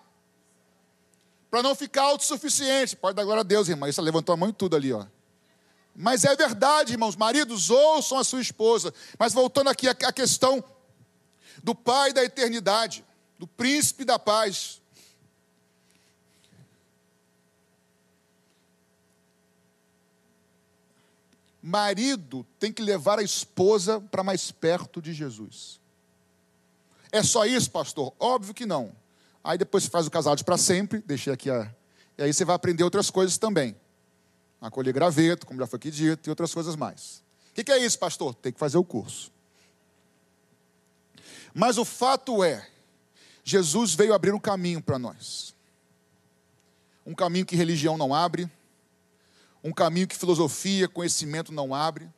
[1.50, 2.96] Para não ficar autossuficiente.
[2.96, 3.88] Pode dar glória a Deus, irmão.
[3.88, 5.04] Isso levantou a mão e tudo ali, ó.
[5.94, 8.92] Mas é verdade, irmãos, maridos ouçam a sua esposa.
[9.18, 10.64] Mas voltando aqui à questão
[11.62, 13.04] do Pai da eternidade,
[13.38, 14.80] do príncipe da paz.
[21.62, 25.80] Marido tem que levar a esposa para mais perto de Jesus.
[27.16, 28.12] É só isso, pastor?
[28.18, 28.92] Óbvio que não.
[29.42, 31.72] Aí depois você faz o casado para sempre, deixei aqui a.
[32.18, 33.76] E aí você vai aprender outras coisas também
[34.60, 37.22] acolher graveto, como já foi aqui dito, e outras coisas mais.
[37.50, 38.34] O que, que é isso, pastor?
[38.34, 39.30] Tem que fazer o curso.
[41.54, 42.68] Mas o fato é,
[43.44, 45.54] Jesus veio abrir um caminho para nós.
[47.04, 48.50] Um caminho que religião não abre,
[49.62, 52.08] um caminho que filosofia, conhecimento não abre.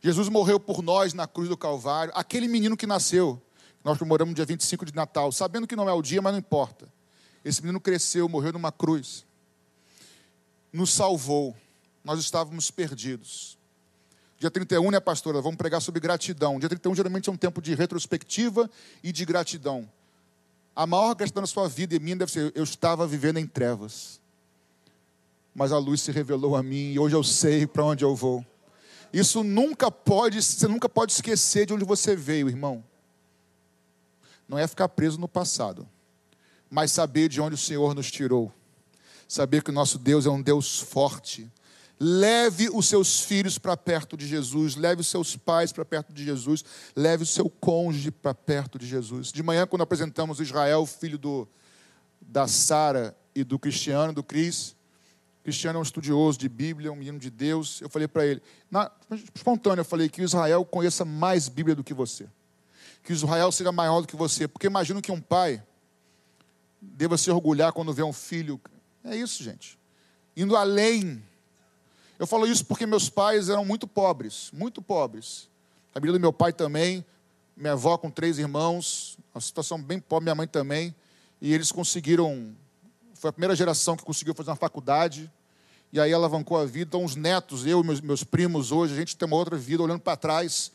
[0.00, 2.12] Jesus morreu por nós na cruz do Calvário.
[2.16, 3.40] Aquele menino que nasceu,
[3.84, 6.88] nós comemoramos dia 25 de Natal, sabendo que não é o dia, mas não importa.
[7.44, 9.24] Esse menino cresceu, morreu numa cruz
[10.72, 11.56] nos salvou.
[12.04, 13.58] Nós estávamos perdidos.
[14.38, 15.40] Dia 31, né, pastora?
[15.40, 16.58] Vamos pregar sobre gratidão.
[16.58, 18.70] Dia 31 geralmente é um tempo de retrospectiva
[19.02, 19.88] e de gratidão.
[20.74, 24.18] A maior gratidão na sua vida e minha deve ser: eu estava vivendo em trevas,
[25.54, 28.44] mas a luz se revelou a mim e hoje eu sei para onde eu vou.
[29.12, 32.82] Isso nunca pode, você nunca pode esquecer de onde você veio, irmão.
[34.50, 35.88] Não é ficar preso no passado,
[36.68, 38.52] mas saber de onde o Senhor nos tirou
[39.30, 41.48] saber que o nosso Deus é um Deus forte.
[42.00, 46.24] Leve os seus filhos para perto de Jesus, leve os seus pais para perto de
[46.24, 46.64] Jesus,
[46.96, 49.30] leve o seu cônjuge para perto de Jesus.
[49.30, 51.46] De manhã, quando apresentamos Israel, filho do,
[52.20, 54.74] da Sara e do Cristiano, do Cris,
[55.44, 57.80] Cristiano é um estudioso de Bíblia, um menino de Deus.
[57.80, 58.90] Eu falei para ele, na,
[59.34, 62.26] espontâneo, eu falei que Israel conheça mais Bíblia do que você.
[63.02, 64.46] Que Israel seja maior do que você.
[64.46, 65.62] Porque imagino que um pai
[66.80, 68.60] deva se orgulhar quando vê um filho
[69.04, 69.78] é isso, gente.
[70.36, 71.22] Indo além.
[72.18, 75.48] Eu falo isso porque meus pais eram muito pobres, muito pobres.
[75.90, 77.04] A família do meu pai também,
[77.56, 80.94] minha avó com três irmãos, uma situação bem pobre, minha mãe também.
[81.40, 82.54] E eles conseguiram,
[83.14, 85.30] foi a primeira geração que conseguiu fazer uma faculdade.
[85.92, 86.88] E aí alavancou a vida.
[86.88, 89.82] Então, os netos, eu e meus, meus primos hoje, a gente tem uma outra vida
[89.82, 90.70] olhando para trás.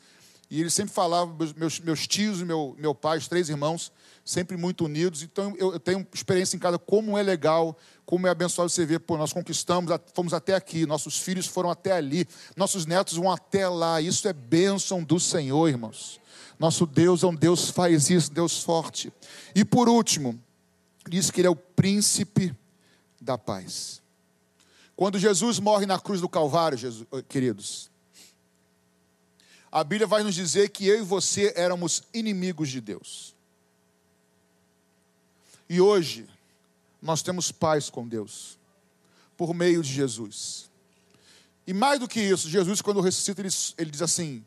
[0.50, 3.92] E eles sempre falavam, meus, meus tios e meu, meu pai, os três irmãos,
[4.24, 5.24] sempre muito unidos.
[5.24, 7.76] Então, eu, eu tenho experiência em casa, como é legal,
[8.06, 11.92] como é abençoado você ver, pô, nós conquistamos, fomos até aqui, nossos filhos foram até
[11.94, 14.00] ali, nossos netos vão até lá.
[14.00, 16.20] Isso é bênção do Senhor, irmãos.
[16.60, 19.12] Nosso Deus é um Deus faz isso, Deus forte.
[19.54, 20.40] E por último,
[21.10, 22.56] diz que Ele é o príncipe
[23.20, 24.02] da paz.
[24.96, 27.90] Quando Jesus morre na cruz do Calvário, Jesus, queridos,
[29.76, 33.36] a Bíblia vai nos dizer que eu e você éramos inimigos de Deus.
[35.68, 36.30] E hoje,
[37.02, 38.58] nós temos paz com Deus,
[39.36, 40.72] por meio de Jesus.
[41.68, 44.46] E mais do que isso, Jesus, quando ressuscita, ele, ele diz assim: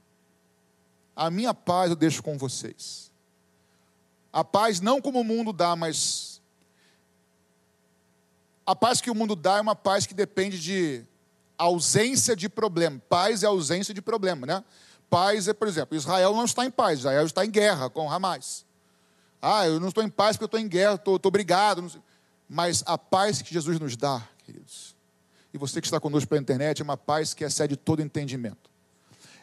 [1.14, 3.12] A minha paz eu deixo com vocês.
[4.32, 6.40] A paz não como o mundo dá, mas
[8.64, 11.04] a paz que o mundo dá é uma paz que depende de
[11.58, 12.98] ausência de problema.
[13.10, 14.64] Paz é ausência de problema, né?
[15.10, 18.66] Paz é, por exemplo, Israel não está em paz, Israel está em guerra com Hamas.
[19.40, 21.90] Ah, eu não estou em paz porque eu estou em guerra, estou, estou brigado.
[22.48, 24.96] Mas a paz que Jesus nos dá, queridos,
[25.52, 28.70] e você que está conosco pela internet, é uma paz que excede todo entendimento.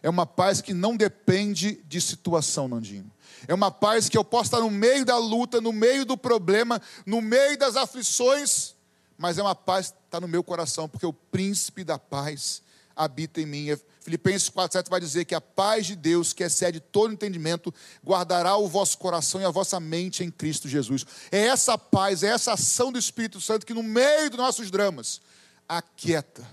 [0.01, 3.11] É uma paz que não depende de situação, Nandinho.
[3.47, 6.81] É uma paz que eu posso estar no meio da luta, no meio do problema,
[7.05, 8.75] no meio das aflições,
[9.17, 12.61] mas é uma paz que está no meu coração, porque o príncipe da paz
[12.95, 13.77] habita em mim.
[14.05, 17.73] Filipenses 4,7 vai dizer que a paz de Deus, que excede todo entendimento,
[18.05, 21.03] guardará o vosso coração e a vossa mente em Cristo Jesus.
[21.31, 25.19] É essa paz, é essa ação do Espírito Santo que no meio dos nossos dramas
[25.67, 26.47] aquieta,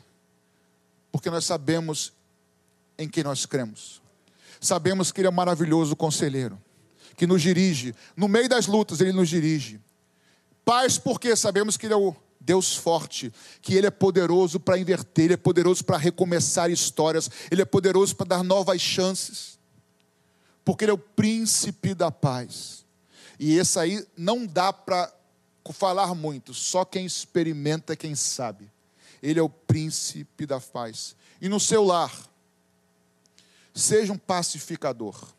[1.13, 2.15] porque nós sabemos
[2.97, 4.01] em quem nós cremos.
[4.59, 6.59] Sabemos que Ele é um maravilhoso conselheiro,
[7.19, 9.79] que nos dirige, no meio das lutas, Ele nos dirige.
[10.65, 15.27] Paz, porque sabemos que Ele é o Deus forte, que Ele é poderoso para inverter,
[15.27, 19.59] Ele é poderoso para recomeçar histórias, Ele é poderoso para dar novas chances,
[20.65, 22.85] porque Ele é o príncipe da paz.
[23.39, 25.13] E esse aí não dá para
[25.73, 28.71] falar muito, só quem experimenta, quem sabe.
[29.23, 31.15] Ele é o príncipe da paz.
[31.41, 32.13] E no seu lar,
[33.73, 35.33] seja um pacificador.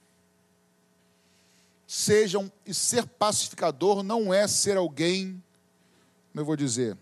[1.86, 5.44] Sejam, e ser pacificador não é ser alguém
[6.34, 6.98] como eu vou dizer,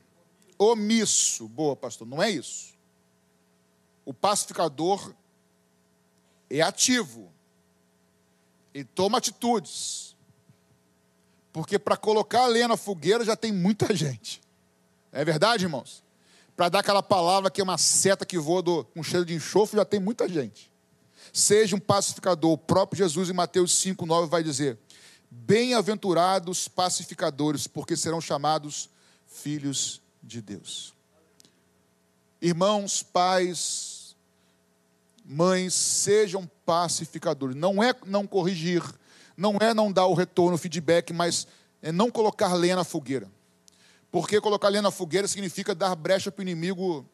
[0.60, 1.48] omisso.
[1.48, 2.74] Boa, pastor, não é isso.
[4.04, 5.14] O pacificador
[6.50, 7.32] é ativo.
[8.74, 10.18] Ele toma atitudes.
[11.54, 14.42] Porque para colocar a lenha na fogueira já tem muita gente.
[15.14, 16.04] É verdade, irmãos?
[16.54, 19.86] Para dar aquela palavra que é uma seta que voa do, cheiro de enxofre, já
[19.86, 20.70] tem muita gente.
[21.32, 22.52] Seja um pacificador.
[22.52, 24.78] O próprio Jesus em Mateus 5,9 vai dizer:
[25.30, 28.90] Bem-aventurados pacificadores, porque serão chamados
[29.32, 30.94] filhos de Deus.
[32.42, 34.16] Irmãos, pais,
[35.24, 37.56] mães, sejam pacificadores.
[37.56, 38.84] Não é não corrigir,
[39.38, 41.48] não é não dar o retorno, o feedback, mas
[41.82, 43.30] é não colocar lenha na fogueira.
[44.12, 47.06] Porque colocar lenha na fogueira significa dar brecha para o inimigo,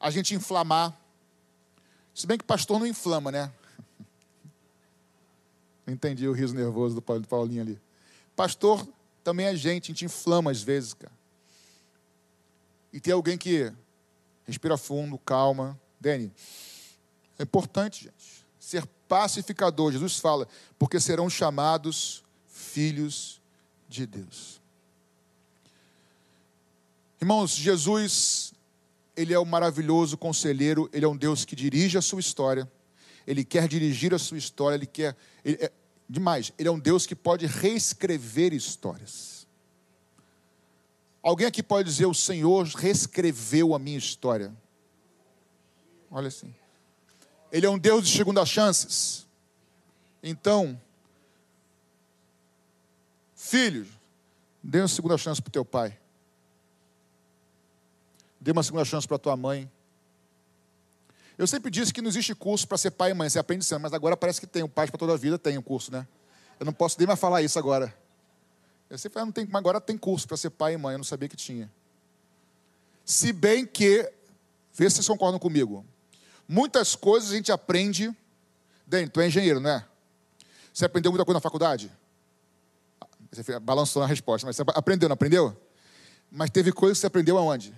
[0.00, 0.98] a gente inflamar.
[2.12, 3.52] Se bem que pastor não inflama, né?
[5.86, 7.80] Entendi o riso nervoso do Paulinho ali.
[8.34, 8.86] Pastor
[9.28, 11.12] também é gente, a gente inflama às vezes, cara.
[12.90, 13.70] E tem alguém que
[14.46, 15.78] respira fundo, calma.
[16.00, 16.32] Dani,
[17.38, 19.92] é importante, gente, ser pacificador.
[19.92, 20.48] Jesus fala,
[20.78, 23.38] porque serão chamados filhos
[23.86, 24.62] de Deus.
[27.20, 28.54] Irmãos, Jesus,
[29.14, 32.66] Ele é o maravilhoso conselheiro, Ele é um Deus que dirige a sua história,
[33.26, 35.14] Ele quer dirigir a sua história, Ele quer.
[35.44, 35.70] Ele é,
[36.08, 39.46] Demais, ele é um Deus que pode reescrever histórias.
[41.22, 44.56] Alguém aqui pode dizer: O Senhor reescreveu a minha história.
[46.10, 46.54] Olha assim.
[47.52, 49.26] Ele é um Deus de segunda chances.
[50.22, 50.80] Então,
[53.34, 53.86] filho,
[54.62, 55.98] dê uma segunda chance para o teu pai.
[58.40, 59.70] Dê uma segunda chance para tua mãe.
[61.38, 63.80] Eu sempre disse que não existe curso para ser pai e mãe, você aprende sendo,
[63.80, 64.64] mas agora parece que tem.
[64.64, 66.04] O pai para toda a vida tem um curso, né?
[66.58, 67.94] Eu não posso nem mais falar isso agora.
[68.90, 70.98] Eu sempre falei, não tem, mas agora tem curso para ser pai e mãe, eu
[70.98, 71.70] não sabia que tinha.
[73.04, 74.10] Se bem que,
[74.74, 75.86] vê se vocês concordam comigo,
[76.48, 78.14] muitas coisas a gente aprende.
[78.84, 79.86] Dani, tu é engenheiro, não é?
[80.74, 81.92] Você aprendeu muita coisa na faculdade?
[83.30, 85.56] Você balançou na resposta, mas você aprendeu, não aprendeu?
[86.30, 87.74] Mas teve coisas que você aprendeu aonde?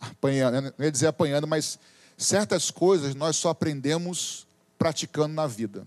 [0.00, 1.78] Apanhando, não ia dizer apanhando, mas
[2.16, 4.46] certas coisas nós só aprendemos
[4.78, 5.86] praticando na vida.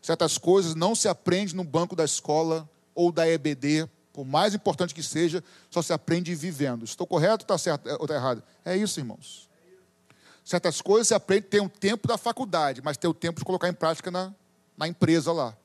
[0.00, 4.94] Certas coisas não se aprende no banco da escola ou da EBD, por mais importante
[4.94, 6.84] que seja, só se aprende vivendo.
[6.84, 8.42] Estou correto ou está certo ou está errado?
[8.64, 9.48] É isso, irmãos.
[10.44, 13.68] Certas coisas se aprende, tem um tempo da faculdade, mas tem o tempo de colocar
[13.68, 14.34] em prática na,
[14.76, 15.56] na empresa lá.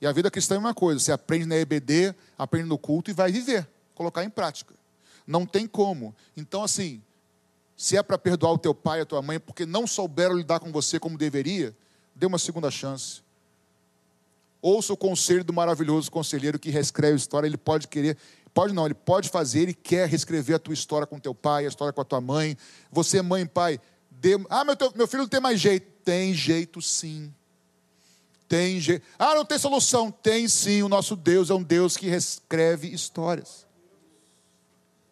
[0.00, 3.14] E a vida cristã é uma coisa, você aprende na EBD, aprende no culto e
[3.14, 4.74] vai viver, colocar em prática.
[5.26, 6.14] Não tem como.
[6.36, 7.02] Então, assim,
[7.76, 10.60] se é para perdoar o teu pai e a tua mãe porque não souberam lidar
[10.60, 11.74] com você como deveria,
[12.14, 13.22] dê uma segunda chance.
[14.62, 17.46] Ouça o conselho do maravilhoso conselheiro que reescreve a história.
[17.46, 18.16] Ele pode querer,
[18.54, 21.68] pode não, ele pode fazer e quer reescrever a tua história com teu pai, a
[21.68, 22.56] história com a tua mãe.
[22.90, 23.78] Você, mãe e pai,
[24.10, 25.86] dê, ah, meu, teu, meu filho não tem mais jeito.
[26.02, 27.32] Tem jeito sim.
[28.48, 29.04] Tem jeito.
[29.18, 30.10] Ah, não tem solução.
[30.10, 30.82] Tem sim.
[30.82, 33.63] O nosso Deus é um Deus que reescreve histórias.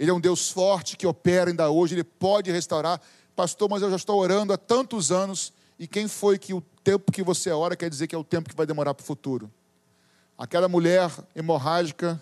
[0.03, 3.01] Ele é um Deus forte que opera ainda hoje, ele pode restaurar.
[3.37, 7.13] Pastor, mas eu já estou orando há tantos anos, e quem foi que o tempo
[7.13, 9.49] que você ora quer dizer que é o tempo que vai demorar para o futuro?
[10.37, 12.21] Aquela mulher hemorrágica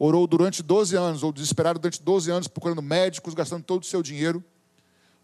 [0.00, 4.02] orou durante 12 anos, ou desesperada durante 12 anos, procurando médicos, gastando todo o seu
[4.02, 4.42] dinheiro,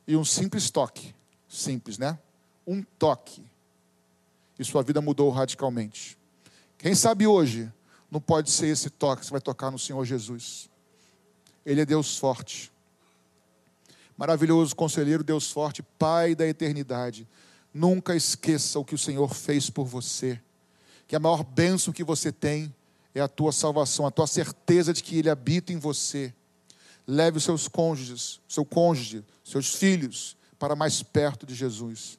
[0.07, 1.13] e um simples toque,
[1.49, 2.17] simples, né?
[2.65, 3.45] Um toque,
[4.57, 6.17] e sua vida mudou radicalmente.
[6.79, 7.69] Quem sabe hoje
[8.09, 10.71] não pode ser esse toque, você vai tocar no Senhor Jesus.
[11.69, 12.73] Ele é Deus forte.
[14.17, 17.29] Maravilhoso conselheiro, Deus forte, Pai da eternidade.
[17.75, 20.41] Nunca esqueça o que o Senhor fez por você.
[21.07, 22.75] Que a maior bênção que você tem
[23.15, 26.33] é a tua salvação, a tua certeza de que Ele habita em você.
[27.07, 32.19] Leve os seus cônjuges, seu cônjuge, seus filhos para mais perto de Jesus.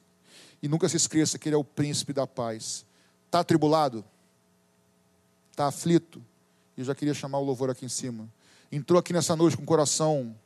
[0.62, 2.86] E nunca se esqueça que Ele é o príncipe da paz.
[3.26, 4.04] Está atribulado?
[5.50, 6.24] Está aflito?
[6.76, 8.30] Eu já queria chamar o louvor aqui em cima
[8.70, 10.36] entrou aqui nessa noite com o coração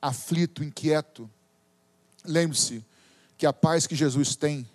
[0.00, 1.30] aflito, inquieto,
[2.24, 2.84] lembre-se
[3.38, 4.68] que a paz que Jesus tem,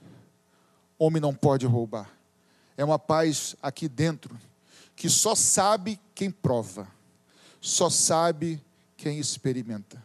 [0.98, 2.10] homem não pode roubar.
[2.76, 4.38] É uma paz aqui dentro
[4.96, 6.88] que só sabe quem prova,
[7.62, 8.64] só sabe
[8.96, 10.04] quem experimenta.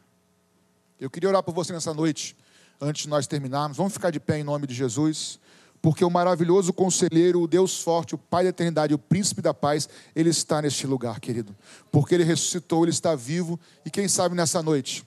[1.01, 2.37] Eu queria orar por você nessa noite,
[2.81, 3.77] antes de nós terminarmos.
[3.77, 5.41] Vamos ficar de pé em nome de Jesus
[5.83, 9.89] porque o maravilhoso conselheiro, o Deus forte, o Pai da eternidade, o príncipe da paz,
[10.15, 11.55] ele está neste lugar, querido.
[11.91, 15.05] Porque ele ressuscitou, ele está vivo, e quem sabe nessa noite,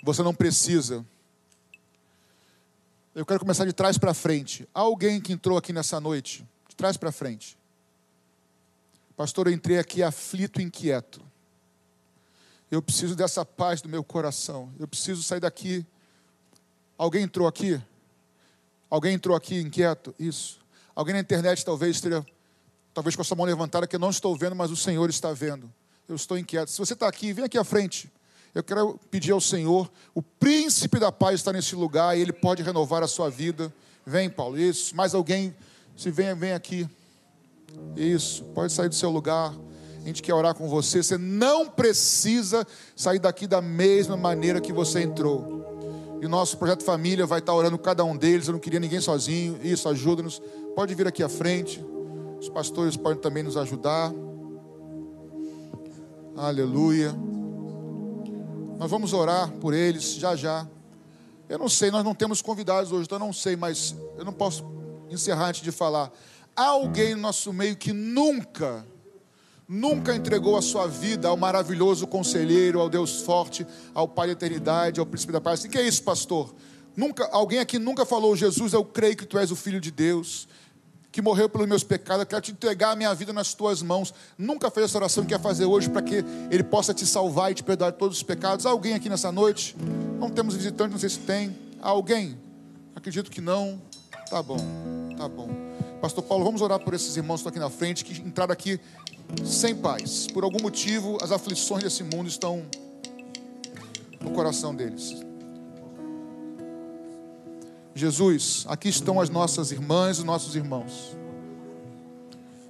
[0.00, 1.04] você não precisa.
[3.16, 4.66] Eu quero começar de trás para frente.
[4.72, 7.58] Há alguém que entrou aqui nessa noite, de trás para frente.
[9.16, 11.20] Pastor, eu entrei aqui aflito e inquieto.
[12.70, 14.72] Eu preciso dessa paz do meu coração.
[14.78, 15.84] Eu preciso sair daqui.
[16.96, 17.82] Alguém entrou aqui?
[18.92, 20.14] Alguém entrou aqui inquieto?
[20.18, 20.60] Isso.
[20.94, 22.22] Alguém na internet talvez esteja,
[22.92, 25.32] talvez com a sua mão levantada, que eu não estou vendo, mas o Senhor está
[25.32, 25.72] vendo.
[26.06, 26.70] Eu estou inquieto.
[26.70, 28.12] Se você está aqui, vem aqui à frente.
[28.54, 32.62] Eu quero pedir ao Senhor, o príncipe da paz está nesse lugar e ele pode
[32.62, 33.72] renovar a sua vida.
[34.04, 34.58] Vem, Paulo.
[34.58, 34.94] Isso.
[34.94, 35.56] Mais alguém,
[35.96, 36.86] se vem, vem aqui.
[37.96, 38.44] Isso.
[38.54, 39.54] Pode sair do seu lugar.
[40.02, 41.02] A gente quer orar com você.
[41.02, 45.71] Você não precisa sair daqui da mesma maneira que você entrou.
[46.22, 48.46] E o nosso projeto família vai estar orando cada um deles.
[48.46, 49.58] Eu não queria ninguém sozinho.
[49.60, 50.40] Isso, ajuda-nos.
[50.72, 51.84] Pode vir aqui à frente.
[52.38, 54.12] Os pastores podem também nos ajudar.
[56.36, 57.12] Aleluia.
[58.78, 60.64] Nós vamos orar por eles já já.
[61.48, 64.32] Eu não sei, nós não temos convidados hoje, então eu não sei, mas eu não
[64.32, 64.64] posso
[65.10, 66.12] encerrar antes de falar.
[66.54, 68.86] Há alguém no nosso meio que nunca
[69.72, 75.00] nunca entregou a sua vida ao maravilhoso conselheiro, ao Deus forte, ao Pai da eternidade,
[75.00, 75.64] ao príncipe da paz.
[75.64, 76.54] O que é isso, pastor?
[76.94, 80.46] Nunca, alguém aqui nunca falou, Jesus, eu creio que tu és o filho de Deus,
[81.10, 84.12] que morreu pelos meus pecados, eu quero te entregar a minha vida nas tuas mãos.
[84.36, 87.54] Nunca fez essa oração que quer fazer hoje para que Ele possa te salvar e
[87.54, 88.66] te perdoar todos os pecados.
[88.66, 89.74] Alguém aqui nessa noite?
[90.18, 91.56] Não temos visitante, não sei se tem.
[91.80, 92.38] Alguém?
[92.94, 93.80] Acredito que não.
[94.28, 94.56] Tá bom,
[95.22, 95.48] tá bom.
[96.00, 98.80] Pastor Paulo, vamos orar por esses irmãos que estão aqui na frente, que entraram aqui
[99.44, 100.26] sem paz.
[100.26, 102.66] Por algum motivo, as aflições desse mundo estão
[104.20, 105.14] no coração deles.
[107.94, 111.16] Jesus, aqui estão as nossas irmãs e nossos irmãos,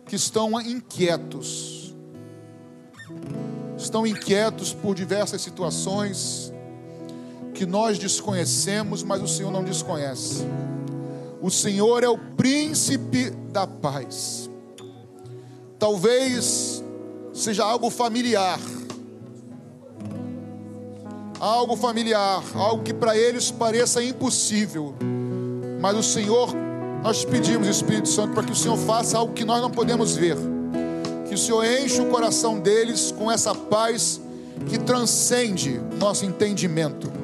[0.04, 1.94] que estão inquietos,
[3.78, 6.52] estão inquietos por diversas situações
[7.54, 10.44] que nós desconhecemos, mas o Senhor não desconhece.
[11.42, 14.48] O Senhor é o príncipe da paz
[15.82, 16.80] talvez
[17.32, 18.60] seja algo familiar.
[21.40, 24.94] Algo familiar, algo que para eles pareça impossível.
[25.80, 26.54] Mas o Senhor,
[27.02, 30.36] nós pedimos, Espírito Santo, para que o Senhor faça algo que nós não podemos ver.
[31.28, 34.20] Que o Senhor enche o coração deles com essa paz
[34.68, 37.21] que transcende nosso entendimento.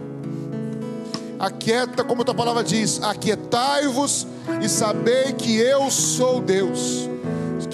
[1.39, 4.27] Aquieta, como a tua palavra diz, aquietai-vos
[4.63, 7.09] e sabei que eu sou Deus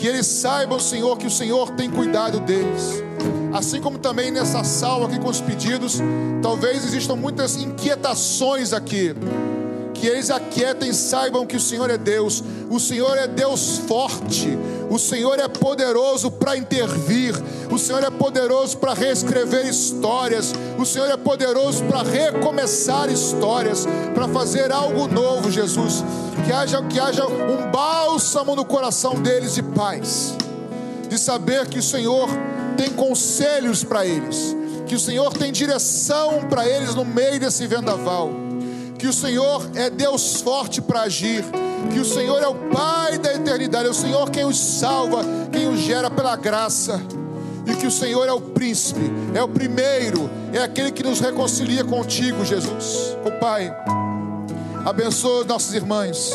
[0.04, 3.02] que eles saibam, Senhor, que o Senhor tem cuidado deles.
[3.52, 5.98] Assim como também nessa sala aqui com os pedidos,
[6.42, 9.14] talvez existam muitas inquietações aqui.
[10.05, 14.50] Que eles aquietem e saibam que o Senhor é Deus, o Senhor é Deus forte,
[14.90, 17.34] o Senhor é poderoso para intervir,
[17.70, 24.28] o Senhor é poderoso para reescrever histórias, o Senhor é poderoso para recomeçar histórias, para
[24.28, 26.05] fazer algo novo, Jesus.
[26.44, 30.34] Que haja, que haja um bálsamo no coração deles de paz,
[31.09, 32.28] de saber que o Senhor
[32.76, 34.55] tem conselhos para eles,
[34.86, 38.43] que o Senhor tem direção para eles no meio desse vendaval,
[39.05, 41.44] que o Senhor é Deus forte para agir,
[41.92, 45.68] que o Senhor é o Pai da eternidade, é o Senhor quem os salva, quem
[45.68, 46.98] os gera pela graça.
[47.66, 51.84] e que o Senhor é o príncipe, é o primeiro, é aquele que nos reconcilia
[51.84, 53.14] contigo, Jesus.
[53.26, 53.76] O Pai,
[54.86, 56.32] abençoa nossos irmãos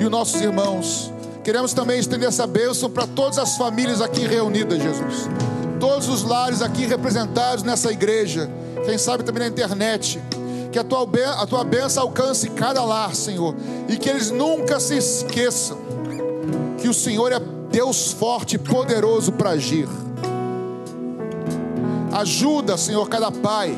[0.00, 1.12] e os nossos irmãos.
[1.44, 5.28] Queremos também estender essa bênção para todas as famílias aqui reunidas, Jesus.
[5.78, 8.50] Todos os lares aqui representados nessa igreja,
[8.86, 10.18] quem sabe também na internet.
[10.76, 11.08] Que a tua,
[11.40, 13.54] a tua bênção alcance cada lar, Senhor,
[13.88, 15.78] e que eles nunca se esqueçam
[16.78, 19.88] que o Senhor é Deus forte e poderoso para agir.
[22.12, 23.74] Ajuda, Senhor, cada pai,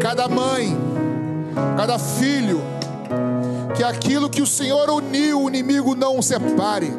[0.00, 0.76] cada mãe,
[1.76, 2.60] cada filho,
[3.76, 6.92] que aquilo que o Senhor uniu, o inimigo não separe.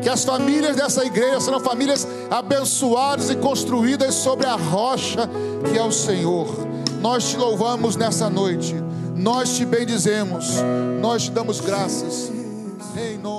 [0.00, 5.28] Que as famílias dessa igreja serão famílias abençoadas e construídas sobre a rocha
[5.70, 6.72] que é o Senhor.
[7.04, 8.74] Nós te louvamos nessa noite,
[9.14, 10.54] nós te bendizemos,
[11.02, 12.32] nós te damos graças,
[12.96, 13.33] em nome